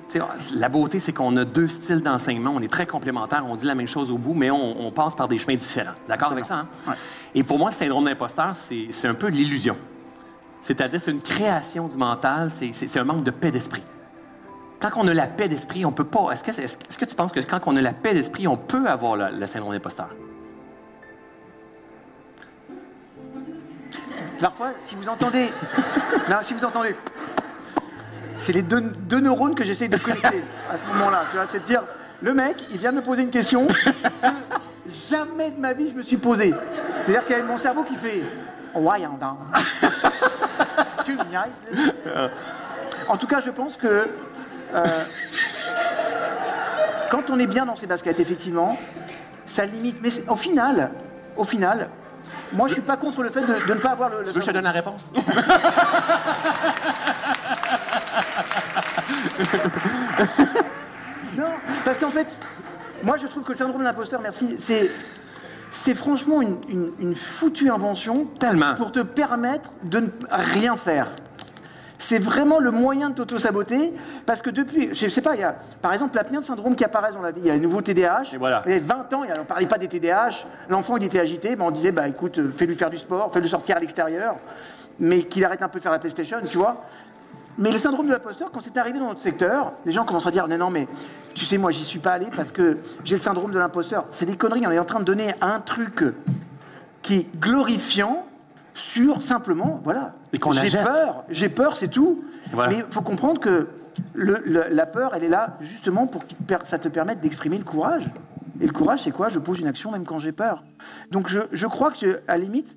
La 0.54 0.68
beauté, 0.68 0.98
c'est 0.98 1.12
qu'on 1.12 1.37
a 1.37 1.44
deux 1.44 1.68
styles 1.68 2.00
d'enseignement. 2.00 2.52
On 2.54 2.61
est 2.61 2.70
très 2.70 2.87
complémentaires. 2.87 3.44
On 3.46 3.54
dit 3.56 3.66
la 3.66 3.74
même 3.74 3.88
chose 3.88 4.11
au 4.11 4.18
bout, 4.18 4.35
mais 4.35 4.50
on, 4.50 4.87
on 4.87 4.90
passe 4.90 5.14
par 5.14 5.28
des 5.28 5.38
chemins 5.38 5.56
différents. 5.56 5.94
D'accord 6.08 6.32
avec 6.32 6.44
ça? 6.44 6.56
hein? 6.61 6.66
Ouais. 6.88 6.94
Et 7.35 7.42
pour 7.42 7.58
moi, 7.58 7.70
le 7.70 7.74
syndrome 7.76 8.04
d'imposteur, 8.04 8.52
c'est 8.54 9.08
un 9.08 9.14
peu 9.14 9.28
l'illusion. 9.28 9.76
C'est-à-dire, 10.61 11.00
c'est 11.00 11.11
une 11.11 11.20
création 11.20 11.88
du 11.88 11.96
mental, 11.96 12.50
c'est- 12.50 12.96
un 12.96 13.04
manque 13.04 13.24
de 13.24 13.30
paix 13.32 13.50
d'esprit. 13.50 13.82
Quand 14.80 14.90
on 14.96 15.06
a 15.08 15.14
la 15.14 15.26
paix 15.26 15.48
d'esprit, 15.48 15.85
on 15.85 15.92
peut 15.92 16.04
pas. 16.04 16.30
Est-ce 16.32 16.42
que, 16.44 16.50
est-ce 16.50 16.98
que 16.98 17.04
tu 17.04 17.14
penses 17.14 17.32
que 17.32 17.40
quand 17.40 17.61
on 17.66 17.76
a 17.76 17.80
la 17.80 17.92
paix 17.92 18.14
d'esprit, 18.14 18.46
on 18.48 18.56
peut 18.56 18.87
avoir 18.88 19.16
le, 19.16 19.26
le 19.38 19.46
syndrome 19.46 19.72
d'imposteur? 19.72 20.08
Parfois, 24.42 24.72
si 24.85 24.96
vous 24.96 25.09
entendez. 25.09 25.50
non, 26.28 26.38
si 26.42 26.52
vous 26.52 26.64
entendez. 26.64 26.96
C'est 28.37 28.52
les 28.52 28.62
deux, 28.62 28.81
deux 28.81 29.20
neurones 29.20 29.55
que 29.55 29.62
j'essaie 29.62 29.87
de 29.87 29.96
connecter 29.96 30.42
à 30.68 30.76
ce 30.76 30.85
moment-là. 30.87 31.26
Tu 31.31 31.37
vois, 31.37 31.46
c'est 31.48 31.61
de 31.61 31.64
dire, 31.64 31.85
le 32.20 32.35
mec, 32.35 32.57
il 32.72 32.78
vient 32.78 32.90
me 32.90 33.02
poser 33.02 33.22
une 33.22 33.31
question 33.31 33.68
que 33.68 33.74
jamais 35.09 35.52
de 35.52 35.61
ma 35.61 35.72
vie 35.74 35.90
je 35.90 35.94
me 35.94 36.02
suis 36.02 36.16
posée. 36.16 36.52
C'est-à-dire 37.05 37.24
qu'il 37.24 37.37
y 37.37 37.40
a 37.40 37.44
mon 37.44 37.57
cerveau 37.57 37.85
qui 37.85 37.94
fait. 37.94 38.22
Dents. 38.74 39.38
Tu 41.05 41.14
me 41.14 41.24
niaises. 41.24 41.92
En 43.07 43.16
tout 43.16 43.26
cas, 43.26 43.40
je 43.40 43.50
pense 43.50 43.76
que. 43.76 44.09
euh, 44.74 45.05
quand 47.11 47.28
on 47.28 47.38
est 47.38 47.46
bien 47.46 47.66
dans 47.66 47.76
ses 47.76 47.87
baskets, 47.87 48.18
effectivement, 48.18 48.78
ça 49.44 49.66
limite. 49.66 49.98
Mais 50.02 50.09
au 50.28 50.37
final, 50.37 50.90
au 51.37 51.44
final, 51.44 51.90
moi, 52.52 52.68
je 52.68 52.74
suis 52.74 52.82
pas 52.82 52.96
contre 52.96 53.22
le 53.22 53.30
fait 53.30 53.40
de, 53.42 53.66
de 53.68 53.74
ne 53.74 53.80
pas 53.80 53.90
avoir 53.90 54.11
le. 54.11 54.18
le 54.18 54.24
Tu 54.24 54.28
veux 54.30 54.35
que 54.35 54.40
je 54.40 54.46
te 54.46 54.52
donne 54.52 54.64
la 54.64 54.70
réponse? 54.72 55.11
Non, 61.37 61.46
parce 61.85 61.98
qu'en 61.98 62.11
fait, 62.11 62.26
moi 63.02 63.16
je 63.16 63.26
trouve 63.26 63.42
que 63.42 63.52
le 63.52 63.58
syndrome 63.58 63.80
de 63.80 63.85
l'imposteur, 63.85 64.20
merci, 64.20 64.56
c'est, 64.58 64.90
c'est 65.70 65.94
franchement 65.94 66.42
une, 66.42 66.58
une- 66.68 66.92
une 66.98 67.14
foutue 67.14 67.70
invention 67.70 68.26
Tellement. 68.38 68.74
pour 68.74 68.92
te 68.92 69.00
permettre 69.00 69.70
de 69.85 70.00
ne 70.00 70.08
rien 70.30 70.76
faire. 70.76 71.08
C'est 72.03 72.19
vraiment 72.19 72.59
le 72.59 72.73
moyen 72.73 73.11
de 73.11 73.15
t'auto-saboter, 73.15 73.95
parce 74.27 74.43
que 74.43 74.51
depuis, 74.51 74.93
je 74.93 75.07
sais 75.07 75.21
pas, 75.21 75.37
il 75.37 75.41
y 75.41 75.45
a 75.45 75.55
par 75.81 75.93
exemple 75.93 76.17
la 76.17 76.25
plein 76.25 76.41
de 76.41 76.45
syndromes 76.45 76.75
qui 76.75 76.83
apparaissent 76.83 77.15
dans 77.15 77.23
la 77.23 77.31
vie. 77.31 77.43
Il 77.43 77.47
y 77.47 77.51
a 77.51 77.55
les 77.55 77.61
nouveaux 77.61 77.81
TDAH. 77.81 78.35
Et 78.35 78.38
voilà. 78.38 78.65
Il 78.67 78.73
y 78.73 78.75
a 78.75 78.81
20 78.81 79.12
ans, 79.12 79.23
on 79.23 79.38
ne 79.38 79.45
parlait 79.45 79.67
pas 79.67 79.79
des 79.79 79.87
TDAH. 79.87 80.47
L'enfant, 80.69 80.97
il 80.97 81.05
était 81.05 81.21
agité, 81.21 81.55
ben, 81.55 81.67
on 81.67 81.71
disait, 81.71 81.93
bah 81.93 82.09
écoute, 82.09 82.41
euh, 82.41 82.51
fais-lui 82.51 82.75
faire 82.75 82.91
du 82.91 82.99
sport, 82.99 83.33
fais-le 83.33 83.47
sortir 83.47 83.77
à 83.77 83.79
l'extérieur, 83.79 84.35
mais 84.99 85.23
qu'il 85.23 85.45
arrête 85.45 85.62
un 85.62 85.69
peu 85.69 85.79
de 85.79 85.83
faire 85.85 85.93
la 85.93 86.01
PlayStation, 86.01 86.38
tu 86.51 86.59
vois. 86.59 86.85
Mais 87.57 87.71
le 87.71 87.79
syndrome 87.79 88.09
de 88.09 88.12
l'imposteur, 88.12 88.51
quand 88.51 88.61
c'est 88.61 88.77
arrivé 88.79 88.99
dans 88.99 89.07
notre 89.07 89.21
secteur, 89.21 89.75
les 89.87 89.93
gens 89.93 90.05
commencent 90.05 90.27
à 90.27 90.33
dire, 90.33 90.49
non, 90.49 90.59
non, 90.59 90.71
mais 90.71 90.88
tu 91.35 91.45
sais, 91.45 91.57
moi, 91.57 91.71
j'y 91.71 91.85
suis 91.85 92.01
pas 92.01 92.15
allé 92.15 92.27
parce 92.35 92.51
que 92.51 92.79
j'ai 93.05 93.15
le 93.15 93.23
syndrome 93.23 93.53
de 93.53 93.59
l'imposteur. 93.61 94.07
C'est 94.11 94.27
des 94.27 94.37
conneries, 94.37 94.67
on 94.67 94.73
est 94.73 94.79
en 94.81 94.85
train 94.85 94.99
de 94.99 95.05
donner 95.05 95.33
un 95.41 95.61
truc 95.61 96.03
qui 97.01 97.15
est 97.21 97.38
glorifiant 97.38 98.27
sur 98.74 99.22
simplement, 99.22 99.80
voilà, 99.85 100.14
j'ai 100.62 100.70
peur, 100.85 101.24
j'ai 101.28 101.48
peur, 101.48 101.76
c'est 101.76 101.88
tout. 101.88 102.24
Voilà. 102.52 102.70
Mais 102.70 102.78
il 102.78 102.85
faut 102.92 103.02
comprendre 103.02 103.40
que 103.40 103.68
le- 104.14 104.40
le- 104.44 104.64
la 104.70 104.87
peur, 104.87 105.12
elle 105.14 105.24
est 105.24 105.28
là 105.28 105.56
justement 105.61 106.06
pour 106.06 106.22
que 106.26 106.35
ça 106.64 106.78
te 106.78 106.88
permette 106.88 107.20
d'exprimer 107.20 107.58
le 107.58 107.64
courage. 107.64 108.04
Et 108.61 108.66
le 108.66 108.72
courage, 108.72 109.02
c'est 109.04 109.11
quoi? 109.11 109.28
Je 109.28 109.38
pose 109.38 109.61
une 109.61 109.66
action 109.66 109.90
même 109.90 110.04
quand 110.04 110.20
j'ai 110.20 110.32
peur. 110.32 110.62
Donc 111.11 111.28
je, 111.28 111.40
je 111.52 111.66
crois 111.66 111.90
que, 111.90 112.20
à 112.28 112.38
la 112.38 112.44
limite, 112.44 112.76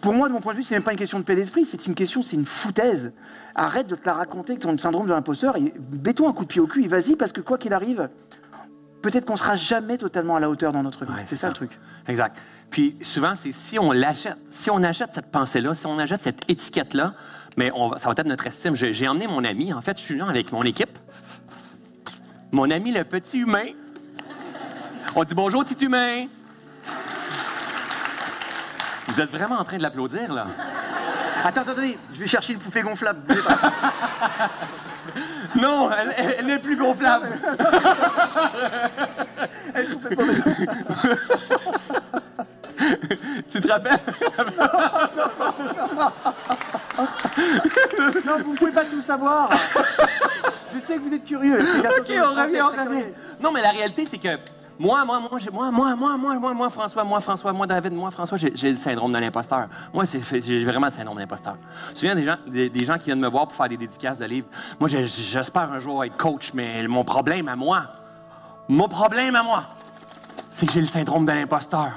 pour 0.00 0.12
moi, 0.14 0.28
de 0.28 0.32
mon 0.32 0.40
point 0.40 0.52
de 0.52 0.58
vue, 0.58 0.62
c'est 0.64 0.74
même 0.74 0.82
pas 0.82 0.92
une 0.92 0.98
question 0.98 1.18
de 1.18 1.24
paix 1.24 1.34
d'esprit, 1.36 1.64
c'est 1.64 1.86
une 1.86 1.94
question, 1.94 2.22
c'est 2.22 2.36
une 2.36 2.46
foutaise. 2.46 3.12
Arrête 3.54 3.86
de 3.88 3.94
te 3.96 4.06
la 4.06 4.14
raconter 4.14 4.54
que 4.54 4.60
ton 4.60 4.76
syndrome 4.78 5.06
de 5.06 5.12
l'imposteur, 5.12 5.56
et 5.56 5.74
mets-toi 6.04 6.28
un 6.28 6.32
coup 6.32 6.44
de 6.44 6.48
pied 6.48 6.60
au 6.60 6.66
cul 6.66 6.84
et 6.84 6.88
vas-y, 6.88 7.16
parce 7.16 7.32
que 7.32 7.40
quoi 7.40 7.58
qu'il 7.58 7.72
arrive, 7.74 8.08
peut-être 9.02 9.24
qu'on 9.26 9.36
sera 9.36 9.56
jamais 9.56 9.96
totalement 9.98 10.36
à 10.36 10.40
la 10.40 10.48
hauteur 10.50 10.72
dans 10.72 10.82
notre 10.82 11.04
vie. 11.04 11.12
Ouais, 11.12 11.22
c'est 11.26 11.36
ça 11.36 11.48
le 11.48 11.54
truc. 11.54 11.70
Exact. 12.08 12.36
Puis 12.70 12.96
souvent, 13.02 13.34
c'est 13.34 13.52
si 13.52 13.78
on 13.78 13.92
l'achète, 13.92 14.36
si 14.50 14.70
on 14.70 14.82
achète 14.82 15.12
cette 15.12 15.30
pensée-là, 15.30 15.74
si 15.74 15.86
on 15.86 15.98
achète 15.98 16.22
cette 16.22 16.48
étiquette-là, 16.48 17.14
mais 17.56 17.70
on 17.74 17.88
va- 17.88 17.98
ça 17.98 18.08
va 18.08 18.12
être 18.16 18.26
notre 18.26 18.46
estime. 18.46 18.74
J'ai 18.76 19.08
emmené 19.08 19.26
mon 19.26 19.44
ami, 19.44 19.72
en 19.72 19.80
fait, 19.80 19.98
je 19.98 20.02
suis 20.04 20.14
venu 20.14 20.28
avec 20.28 20.52
mon 20.52 20.62
équipe. 20.62 20.98
Mon 22.52 22.70
ami, 22.70 22.92
le 22.92 23.04
petit 23.04 23.38
humain. 23.38 23.66
On 25.16 25.24
dit 25.24 25.34
bonjour, 25.34 25.64
petit 25.64 25.84
humain. 25.84 26.26
Vous 29.08 29.20
êtes 29.20 29.30
vraiment 29.30 29.56
en 29.56 29.64
train 29.64 29.76
de 29.78 29.82
l'applaudir, 29.82 30.32
là? 30.32 30.46
Attends, 31.44 31.60
attends, 31.62 31.72
attendez, 31.72 31.98
je 32.12 32.20
vais 32.20 32.26
chercher 32.26 32.52
une 32.52 32.58
poupée 32.58 32.82
gonflable. 32.82 33.20
bougez 33.26 33.40
pas. 33.42 33.58
Non, 35.60 35.90
elle, 35.90 36.14
elle- 36.16 36.34
elle 36.40 36.46
n'est 36.46 36.58
plus 36.58 36.76
gonflable. 36.76 37.28
tu 43.50 43.60
te 43.60 43.68
rappelles? 43.72 43.98
non, 48.26 48.38
vous 48.44 48.54
pouvez 48.54 48.72
pas 48.72 48.84
tout 48.84 49.02
savoir. 49.02 49.48
Je 50.74 50.80
sais 50.80 50.96
que 50.96 51.00
vous 51.00 51.14
êtes 51.14 51.24
curieux. 51.24 51.58
OK, 51.60 52.10
on 52.10 52.42
revient, 52.42 52.60
on 52.62 52.66
revient. 52.68 52.86
curieux. 52.86 53.14
Non, 53.42 53.52
mais 53.52 53.62
la 53.62 53.70
réalité, 53.70 54.06
c'est 54.08 54.18
que 54.18 54.28
moi, 54.80 55.04
moi, 55.04 55.20
moi, 55.20 55.38
moi, 55.52 55.70
moi, 55.70 55.94
moi, 55.94 56.16
moi, 56.16 56.38
moi, 56.38 56.54
moi, 56.54 56.70
François, 56.70 57.04
moi, 57.04 57.20
François, 57.20 57.52
moi, 57.52 57.66
David, 57.66 57.92
moi, 57.92 58.10
François, 58.10 58.38
j'ai 58.38 58.68
le 58.70 58.74
syndrome 58.74 59.12
de 59.12 59.18
l'imposteur. 59.18 59.68
Moi, 59.92 60.04
j'ai 60.06 60.64
vraiment 60.64 60.86
le 60.86 60.92
syndrome 60.92 61.16
de 61.16 61.20
l'imposteur. 61.20 61.58
Je 61.90 61.98
souviens 61.98 62.14
des 62.14 62.24
gens, 62.24 62.36
des, 62.46 62.84
gens 62.84 62.96
qui 62.96 63.04
viennent 63.04 63.20
me 63.20 63.28
voir 63.28 63.46
pour 63.46 63.54
faire 63.54 63.68
des 63.68 63.76
dédicaces 63.76 64.20
de 64.20 64.24
livres? 64.24 64.48
Moi, 64.80 64.88
j'espère 64.88 65.70
un 65.70 65.80
jour 65.80 66.02
être 66.02 66.16
coach, 66.16 66.54
mais 66.54 66.88
mon 66.88 67.04
problème 67.04 67.48
à 67.48 67.56
moi, 67.56 67.88
mon 68.70 68.88
problème 68.88 69.36
à 69.36 69.42
moi, 69.42 69.64
c'est 70.48 70.64
que 70.64 70.72
j'ai 70.72 70.80
le 70.80 70.86
syndrome 70.86 71.26
de 71.26 71.32
l'imposteur. 71.32 71.90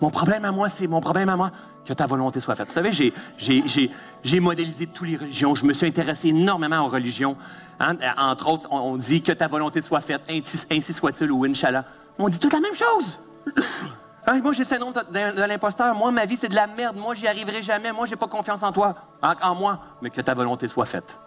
Mon 0.00 0.10
problème 0.10 0.44
à 0.44 0.52
moi, 0.52 0.68
c'est 0.68 0.86
mon 0.86 1.00
problème 1.00 1.28
à 1.28 1.36
moi, 1.36 1.50
que 1.84 1.92
ta 1.92 2.06
volonté 2.06 2.40
soit 2.40 2.54
faite. 2.54 2.68
Vous 2.68 2.74
savez, 2.74 2.90
j'ai, 2.92 4.40
modélisé 4.40 4.86
toutes 4.86 5.08
les 5.08 5.16
religions. 5.16 5.54
Je 5.54 5.64
me 5.64 5.72
suis 5.72 5.86
intéressé 5.86 6.28
énormément 6.28 6.80
aux 6.84 6.88
religions. 6.88 7.36
Hein, 7.80 7.96
euh, 8.02 8.08
Entre 8.18 8.48
autres, 8.48 8.68
on, 8.70 8.96
dit 8.96 9.22
que 9.22 9.32
ta 9.32 9.48
volonté 9.48 9.80
soit 9.80 10.00
faite, 10.00 10.22
ainsi, 10.28 10.92
soit-il, 10.92 11.30
ou 11.30 11.44
Inch'Allah. 11.44 11.84
On 12.18 12.28
dit 12.28 12.38
toute 12.38 12.52
la 12.52 12.60
même 12.60 12.74
chose. 12.74 13.18
Hein, 14.26 14.40
moi, 14.42 14.54
j'ai 14.54 14.64
syndrome 14.64 14.94
de, 14.94 15.36
de- 15.36 15.42
l'imposteur. 15.42 15.94
Moi, 15.94 16.10
ma 16.10 16.24
vie, 16.24 16.38
c'est 16.38 16.48
de 16.48 16.54
la 16.54 16.66
merde. 16.66 16.96
Moi, 16.96 17.14
j'y 17.14 17.26
arriverai 17.28 17.60
jamais. 17.60 17.92
Moi, 17.92 18.06
j'ai 18.06 18.16
pas 18.16 18.26
confiance 18.26 18.62
en 18.62 18.72
toi, 18.72 18.94
en 19.20 19.54
moi. 19.54 19.80
Mais 20.00 20.08
que 20.08 20.22
ta 20.22 20.32
volonté 20.32 20.66
soit 20.66 20.86
faite. 20.86 21.20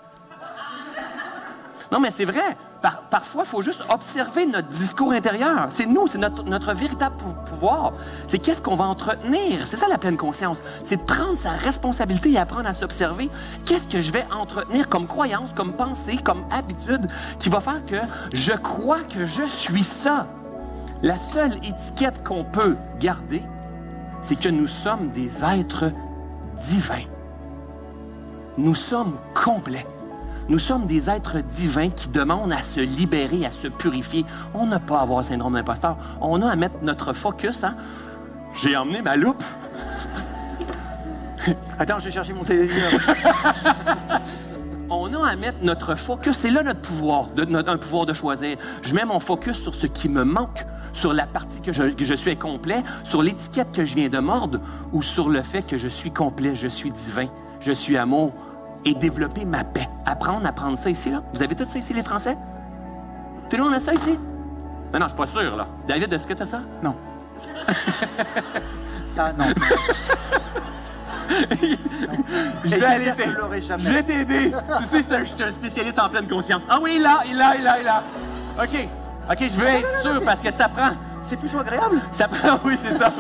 Non, 1.92 2.00
mais 2.00 2.10
c'est 2.10 2.26
vrai. 2.26 2.58
Par- 2.82 3.02
parfois, 3.10 3.44
il 3.44 3.50
faut 3.50 3.62
juste 3.62 3.84
observer 3.90 4.46
notre 4.46 4.68
discours 4.68 5.12
intérieur. 5.12 5.66
C'est 5.70 5.88
nous, 5.88 6.06
c'est 6.08 6.18
notre, 6.20 6.44
notre 6.44 6.74
véritable 6.74 7.16
pou- 7.18 7.34
pouvoir. 7.50 7.94
C'est 8.28 8.38
qu'est-ce 8.38 8.62
qu'on 8.62 8.76
va 8.76 8.86
entretenir? 8.86 9.66
C'est 9.66 9.78
ça 9.78 9.88
la 9.88 9.98
pleine 9.98 10.18
conscience. 10.18 10.62
C'est 10.84 10.98
de 10.98 11.02
prendre 11.04 11.38
sa 11.38 11.52
responsabilité 11.52 12.32
et 12.32 12.38
apprendre 12.38 12.68
à 12.68 12.74
s'observer. 12.74 13.30
Qu'est-ce 13.66 13.88
que 13.88 14.00
je 14.00 14.12
vais 14.12 14.26
entretenir 14.32 14.90
comme 14.90 15.08
croyance, 15.08 15.54
comme 15.54 15.74
pensée, 15.74 16.18
comme 16.18 16.44
habitude 16.52 17.08
qui 17.40 17.50
va 17.50 17.60
faire 17.62 17.84
que 17.86 17.98
je 18.34 18.54
crois 18.54 19.00
que 19.02 19.26
je 19.26 19.44
suis 19.48 19.84
ça? 19.84 20.28
La 21.02 21.18
seule 21.18 21.56
étiquette 21.66 22.24
qu'on 22.24 22.44
peut 22.44 22.76
garder, 23.00 23.42
c'est 24.22 24.38
que 24.40 24.50
nous 24.50 24.68
sommes 24.68 25.10
des 25.10 25.44
êtres 25.44 25.92
divins. 26.64 27.06
Nous 28.58 28.74
sommes 28.76 29.14
complets. 29.36 29.86
Nous 30.50 30.60
sommes 30.60 30.86
des 30.86 31.10
êtres 31.10 31.42
divins 31.42 31.90
qui 31.90 32.08
demandent 32.08 32.54
à 32.54 32.62
se 32.62 32.80
libérer, 32.80 33.46
à 33.46 33.52
se 33.52 33.68
purifier. 33.68 34.26
On 34.54 34.66
n'a 34.66 34.80
pas 34.80 35.00
à 35.00 35.02
avoir 35.02 35.20
le 35.20 35.26
syndrome 35.26 35.54
d'imposteur. 35.54 35.98
On 36.22 36.42
a 36.42 36.50
à 36.50 36.56
mettre 36.56 36.76
notre 36.84 37.12
focus. 37.14 37.64
Hein? 37.66 37.76
J'ai 38.56 38.78
emmené 38.78 39.02
ma 39.02 39.18
loupe. 39.18 39.44
Attends, 41.80 42.00
je 42.00 42.06
vais 42.06 42.12
chercher 42.12 42.34
mon 42.34 42.44
téléviseur. 42.44 42.92
On 44.90 45.14
a 45.14 45.28
à 45.28 45.36
mettre 45.36 45.58
notre 45.64 45.96
focus. 45.96 46.36
C'est 46.38 46.50
là 46.52 46.64
notre 46.64 46.80
pouvoir, 46.82 47.28
de- 47.36 47.44
notre- 47.46 47.70
un 47.72 47.78
pouvoir 47.78 48.06
de 48.06 48.14
choisir. 48.14 48.58
Je 48.84 48.96
mets 48.96 49.04
mon 49.04 49.20
focus 49.20 49.62
sur 49.62 49.76
ce 49.76 49.86
qui 49.86 50.08
me 50.08 50.24
manque, 50.24 50.66
sur 50.94 51.14
la 51.14 51.26
partie 51.26 51.60
que 51.62 51.74
je, 51.74 51.84
que 51.84 52.06
je 52.06 52.14
suis 52.14 52.32
incomplet, 52.32 52.84
sur 53.04 53.22
l'étiquette 53.22 53.74
que 53.74 53.84
je 53.84 53.96
viens 53.96 54.08
de 54.08 54.20
mordre 54.20 54.60
ou 54.94 55.02
sur 55.02 55.28
le 55.28 55.42
fait 55.42 55.62
que 55.64 55.78
je 55.78 55.90
suis 55.90 56.12
complet, 56.12 56.56
je 56.56 56.68
suis 56.70 56.90
divin, 56.92 57.28
je 57.60 57.74
suis 57.74 57.98
amour 57.98 58.34
et 58.90 58.94
développer 58.94 59.44
ma 59.46 59.64
paix. 59.64 59.88
Apprendre 60.06 60.46
à 60.48 60.52
prendre 60.54 60.78
ça 60.78 60.90
ici, 60.90 61.10
là. 61.10 61.22
Vous 61.34 61.44
avez 61.44 61.56
tout 61.56 61.66
ça 61.66 61.78
ici, 61.78 61.94
les 61.94 62.02
Français? 62.04 62.38
Tout 63.50 63.58
le 63.58 63.64
monde 63.64 63.74
a 63.74 63.80
ça 63.80 63.94
ici? 63.94 64.18
Non, 64.94 65.00
non, 65.00 65.06
je 65.06 65.08
suis 65.10 65.18
pas 65.18 65.28
sûr, 65.28 65.56
là. 65.56 65.68
David, 65.88 66.14
est-ce 66.14 66.26
que 66.28 66.34
tu 66.34 66.44
as 66.44 66.46
ça? 66.46 66.62
Non. 66.82 66.96
Ça, 69.06 69.32
non. 69.34 69.46
Je 72.64 72.76
vais 72.76 72.86
aller 72.86 73.12
t'aider. 73.14 73.32
je 73.80 73.92
vais 73.92 74.04
t'aider. 74.04 74.52
tu 74.78 74.86
sais, 74.86 75.02
c'est 75.02 75.16
un- 75.16 75.20
je 75.24 75.30
suis 75.30 75.44
un 75.44 75.52
spécialiste 75.52 75.98
en 76.00 76.10
pleine 76.10 76.28
conscience. 76.28 76.64
Ah 76.70 76.78
oui, 76.82 77.00
là, 77.00 77.22
il 77.26 77.38
là, 77.38 77.56
il 77.58 77.64
là, 77.64 77.76
il 77.80 77.86
là. 77.86 78.04
OK. 78.62 78.90
OK, 79.32 79.38
je 79.42 79.56
veux 79.60 79.68
être 79.68 80.02
sûr 80.02 80.24
parce 80.24 80.42
que 80.42 80.52
ça 80.52 80.68
prend. 80.70 80.92
C'est 81.24 81.38
plutôt 81.40 81.60
agréable? 81.60 82.00
Ça 82.12 82.28
prend, 82.28 82.60
oui, 82.66 82.78
c'est 82.82 82.94
ça. 82.94 83.12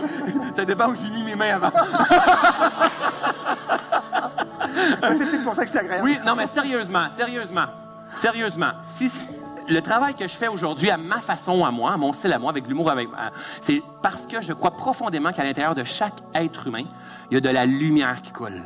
Ça 0.56 0.65
dépend 0.65 0.88
où 0.89 0.95
j'ai 0.95 1.10
mis 1.10 1.23
mes 1.23 1.36
mains 1.36 1.56
avant. 1.56 1.71
C'est 5.01 5.17
peut-être 5.29 5.43
pour 5.43 5.55
ça 5.55 5.63
que 5.63 5.69
c'est 5.69 5.79
agréable. 5.79 6.03
Oui, 6.03 6.17
non, 6.25 6.36
mais 6.36 6.47
sérieusement, 6.47 7.07
sérieusement, 7.15 7.65
sérieusement, 8.21 8.71
si 8.81 9.12
le 9.69 9.81
travail 9.81 10.15
que 10.15 10.27
je 10.27 10.36
fais 10.36 10.47
aujourd'hui 10.47 10.89
à 10.89 10.97
ma 10.97 11.19
façon, 11.21 11.65
à 11.65 11.71
moi, 11.71 11.91
à 11.93 11.97
mon 11.97 12.13
style 12.13 12.31
à 12.33 12.39
moi, 12.39 12.51
avec 12.51 12.67
l'humour, 12.67 12.89
avec, 12.89 13.07
à- 13.17 13.31
c'est 13.62 13.81
parce 14.01 14.25
que 14.25 14.41
je 14.41 14.53
crois 14.53 14.71
profondément 14.71 15.31
qu'à 15.33 15.43
l'intérieur 15.43 15.75
de 15.75 15.83
chaque 15.83 16.15
être 16.33 16.67
humain, 16.67 16.86
il 17.29 17.36
y 17.36 17.38
a 17.38 17.41
de 17.41 17.49
la 17.49 17.65
lumière 17.65 18.21
qui 18.21 18.31
coule. 18.31 18.63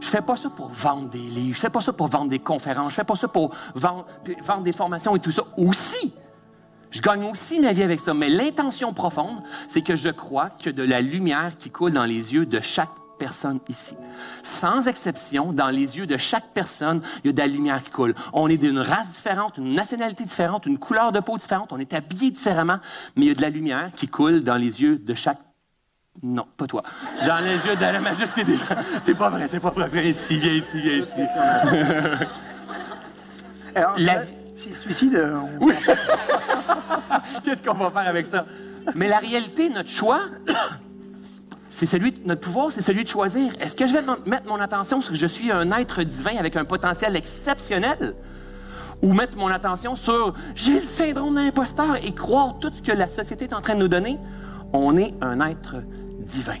Je 0.00 0.08
fais 0.08 0.22
pas 0.22 0.36
ça 0.36 0.48
pour 0.48 0.68
vendre 0.68 1.08
des 1.10 1.18
livres, 1.18 1.54
je 1.56 1.60
fais 1.60 1.68
pas 1.70 1.80
ça 1.80 1.92
pour 1.92 2.06
vendre 2.06 2.30
des 2.30 2.38
conférences, 2.38 2.90
je 2.90 2.94
fais 2.94 3.04
pas 3.04 3.16
ça 3.16 3.28
pour 3.28 3.50
vendre, 3.74 4.06
vendre 4.42 4.62
des 4.62 4.72
formations 4.72 5.14
et 5.14 5.18
tout 5.20 5.30
ça. 5.30 5.42
Aussi, 5.58 6.14
je 6.90 7.00
gagne 7.02 7.24
aussi 7.24 7.60
ma 7.60 7.72
vie 7.72 7.82
avec 7.82 8.00
ça. 8.00 8.14
Mais 8.14 8.28
l'intention 8.30 8.92
profonde, 8.94 9.42
c'est 9.68 9.82
que 9.82 9.96
je 9.96 10.08
crois 10.08 10.48
a 10.70 10.70
de 10.70 10.82
la 10.82 11.00
lumière 11.02 11.52
qui 11.58 11.70
coule 11.70 11.92
dans 11.92 12.06
les 12.06 12.32
yeux 12.34 12.46
de 12.46 12.60
chaque 12.60 12.88
personne 13.20 13.60
ici. 13.68 13.94
Sans 14.42 14.88
exception, 14.88 15.52
dans 15.52 15.68
les 15.68 15.98
yeux 15.98 16.06
de 16.08 16.16
chaque 16.16 16.48
personne, 16.54 17.00
il 17.22 17.28
y 17.28 17.30
a 17.30 17.32
de 17.32 17.38
la 17.38 17.46
lumière 17.46 17.80
qui 17.84 17.90
coule. 17.90 18.14
On 18.32 18.48
est 18.48 18.56
d'une 18.56 18.80
race 18.80 19.10
différente, 19.12 19.58
une 19.58 19.74
nationalité 19.74 20.24
différente, 20.24 20.66
une 20.66 20.78
couleur 20.78 21.12
de 21.12 21.20
peau 21.20 21.36
différente, 21.36 21.72
on 21.72 21.78
est 21.78 21.94
habillé 21.94 22.32
différemment, 22.32 22.78
mais 23.14 23.26
il 23.26 23.28
y 23.28 23.30
a 23.30 23.34
de 23.34 23.42
la 23.42 23.50
lumière 23.50 23.90
qui 23.94 24.08
coule 24.08 24.42
dans 24.42 24.56
les 24.56 24.82
yeux 24.82 24.98
de 24.98 25.14
chaque 25.14 25.38
non, 26.22 26.44
pas 26.56 26.66
toi. 26.66 26.82
Dans 27.26 27.38
les 27.38 27.54
yeux 27.66 27.76
de 27.76 27.80
la 27.80 28.00
majorité 28.00 28.44
des 28.44 28.56
gens. 28.56 28.64
C'est 29.00 29.14
pas 29.14 29.30
vrai, 29.30 29.46
c'est 29.48 29.60
pas 29.60 29.70
vrai. 29.70 29.88
Viens 29.90 30.02
ici, 30.02 30.38
viens 30.38 30.52
ici, 30.52 30.78
viens 30.80 30.98
ici. 30.98 31.20
Alors, 33.74 33.94
La 33.98 34.22
suicide, 34.56 35.14
euh, 35.14 35.38
on- 35.60 35.68
Qu'est-ce 37.44 37.62
qu'on 37.62 37.74
va 37.74 37.90
faire 37.90 38.08
avec 38.10 38.26
ça? 38.26 38.44
Mais 38.96 39.08
la 39.08 39.18
réalité, 39.18 39.70
notre 39.70 39.88
choix, 39.88 40.20
c'est 41.80 41.86
celui 41.86 42.12
notre 42.26 42.42
pouvoir, 42.42 42.70
c'est 42.70 42.82
celui 42.82 43.04
de 43.04 43.08
choisir. 43.08 43.54
Est-ce 43.58 43.74
que 43.74 43.86
je 43.86 43.94
vais 43.94 44.02
mettre 44.26 44.46
mon 44.46 44.60
attention 44.60 45.00
sur 45.00 45.12
que 45.12 45.16
je 45.16 45.26
suis 45.26 45.50
un 45.50 45.72
être 45.72 46.02
divin 46.02 46.36
avec 46.38 46.54
un 46.56 46.66
potentiel 46.66 47.16
exceptionnel? 47.16 48.14
Ou 49.00 49.14
mettre 49.14 49.38
mon 49.38 49.48
attention 49.48 49.96
sur 49.96 50.34
j'ai 50.54 50.74
le 50.74 50.82
syndrome 50.82 51.36
de 51.36 51.40
l'imposteur 51.40 51.96
et 52.04 52.12
croire 52.12 52.58
tout 52.58 52.70
ce 52.70 52.82
que 52.82 52.92
la 52.92 53.08
société 53.08 53.46
est 53.46 53.54
en 53.54 53.62
train 53.62 53.76
de 53.76 53.80
nous 53.80 53.88
donner? 53.88 54.18
On 54.74 54.94
est 54.98 55.14
un 55.22 55.40
être 55.40 55.76
divin. 56.18 56.58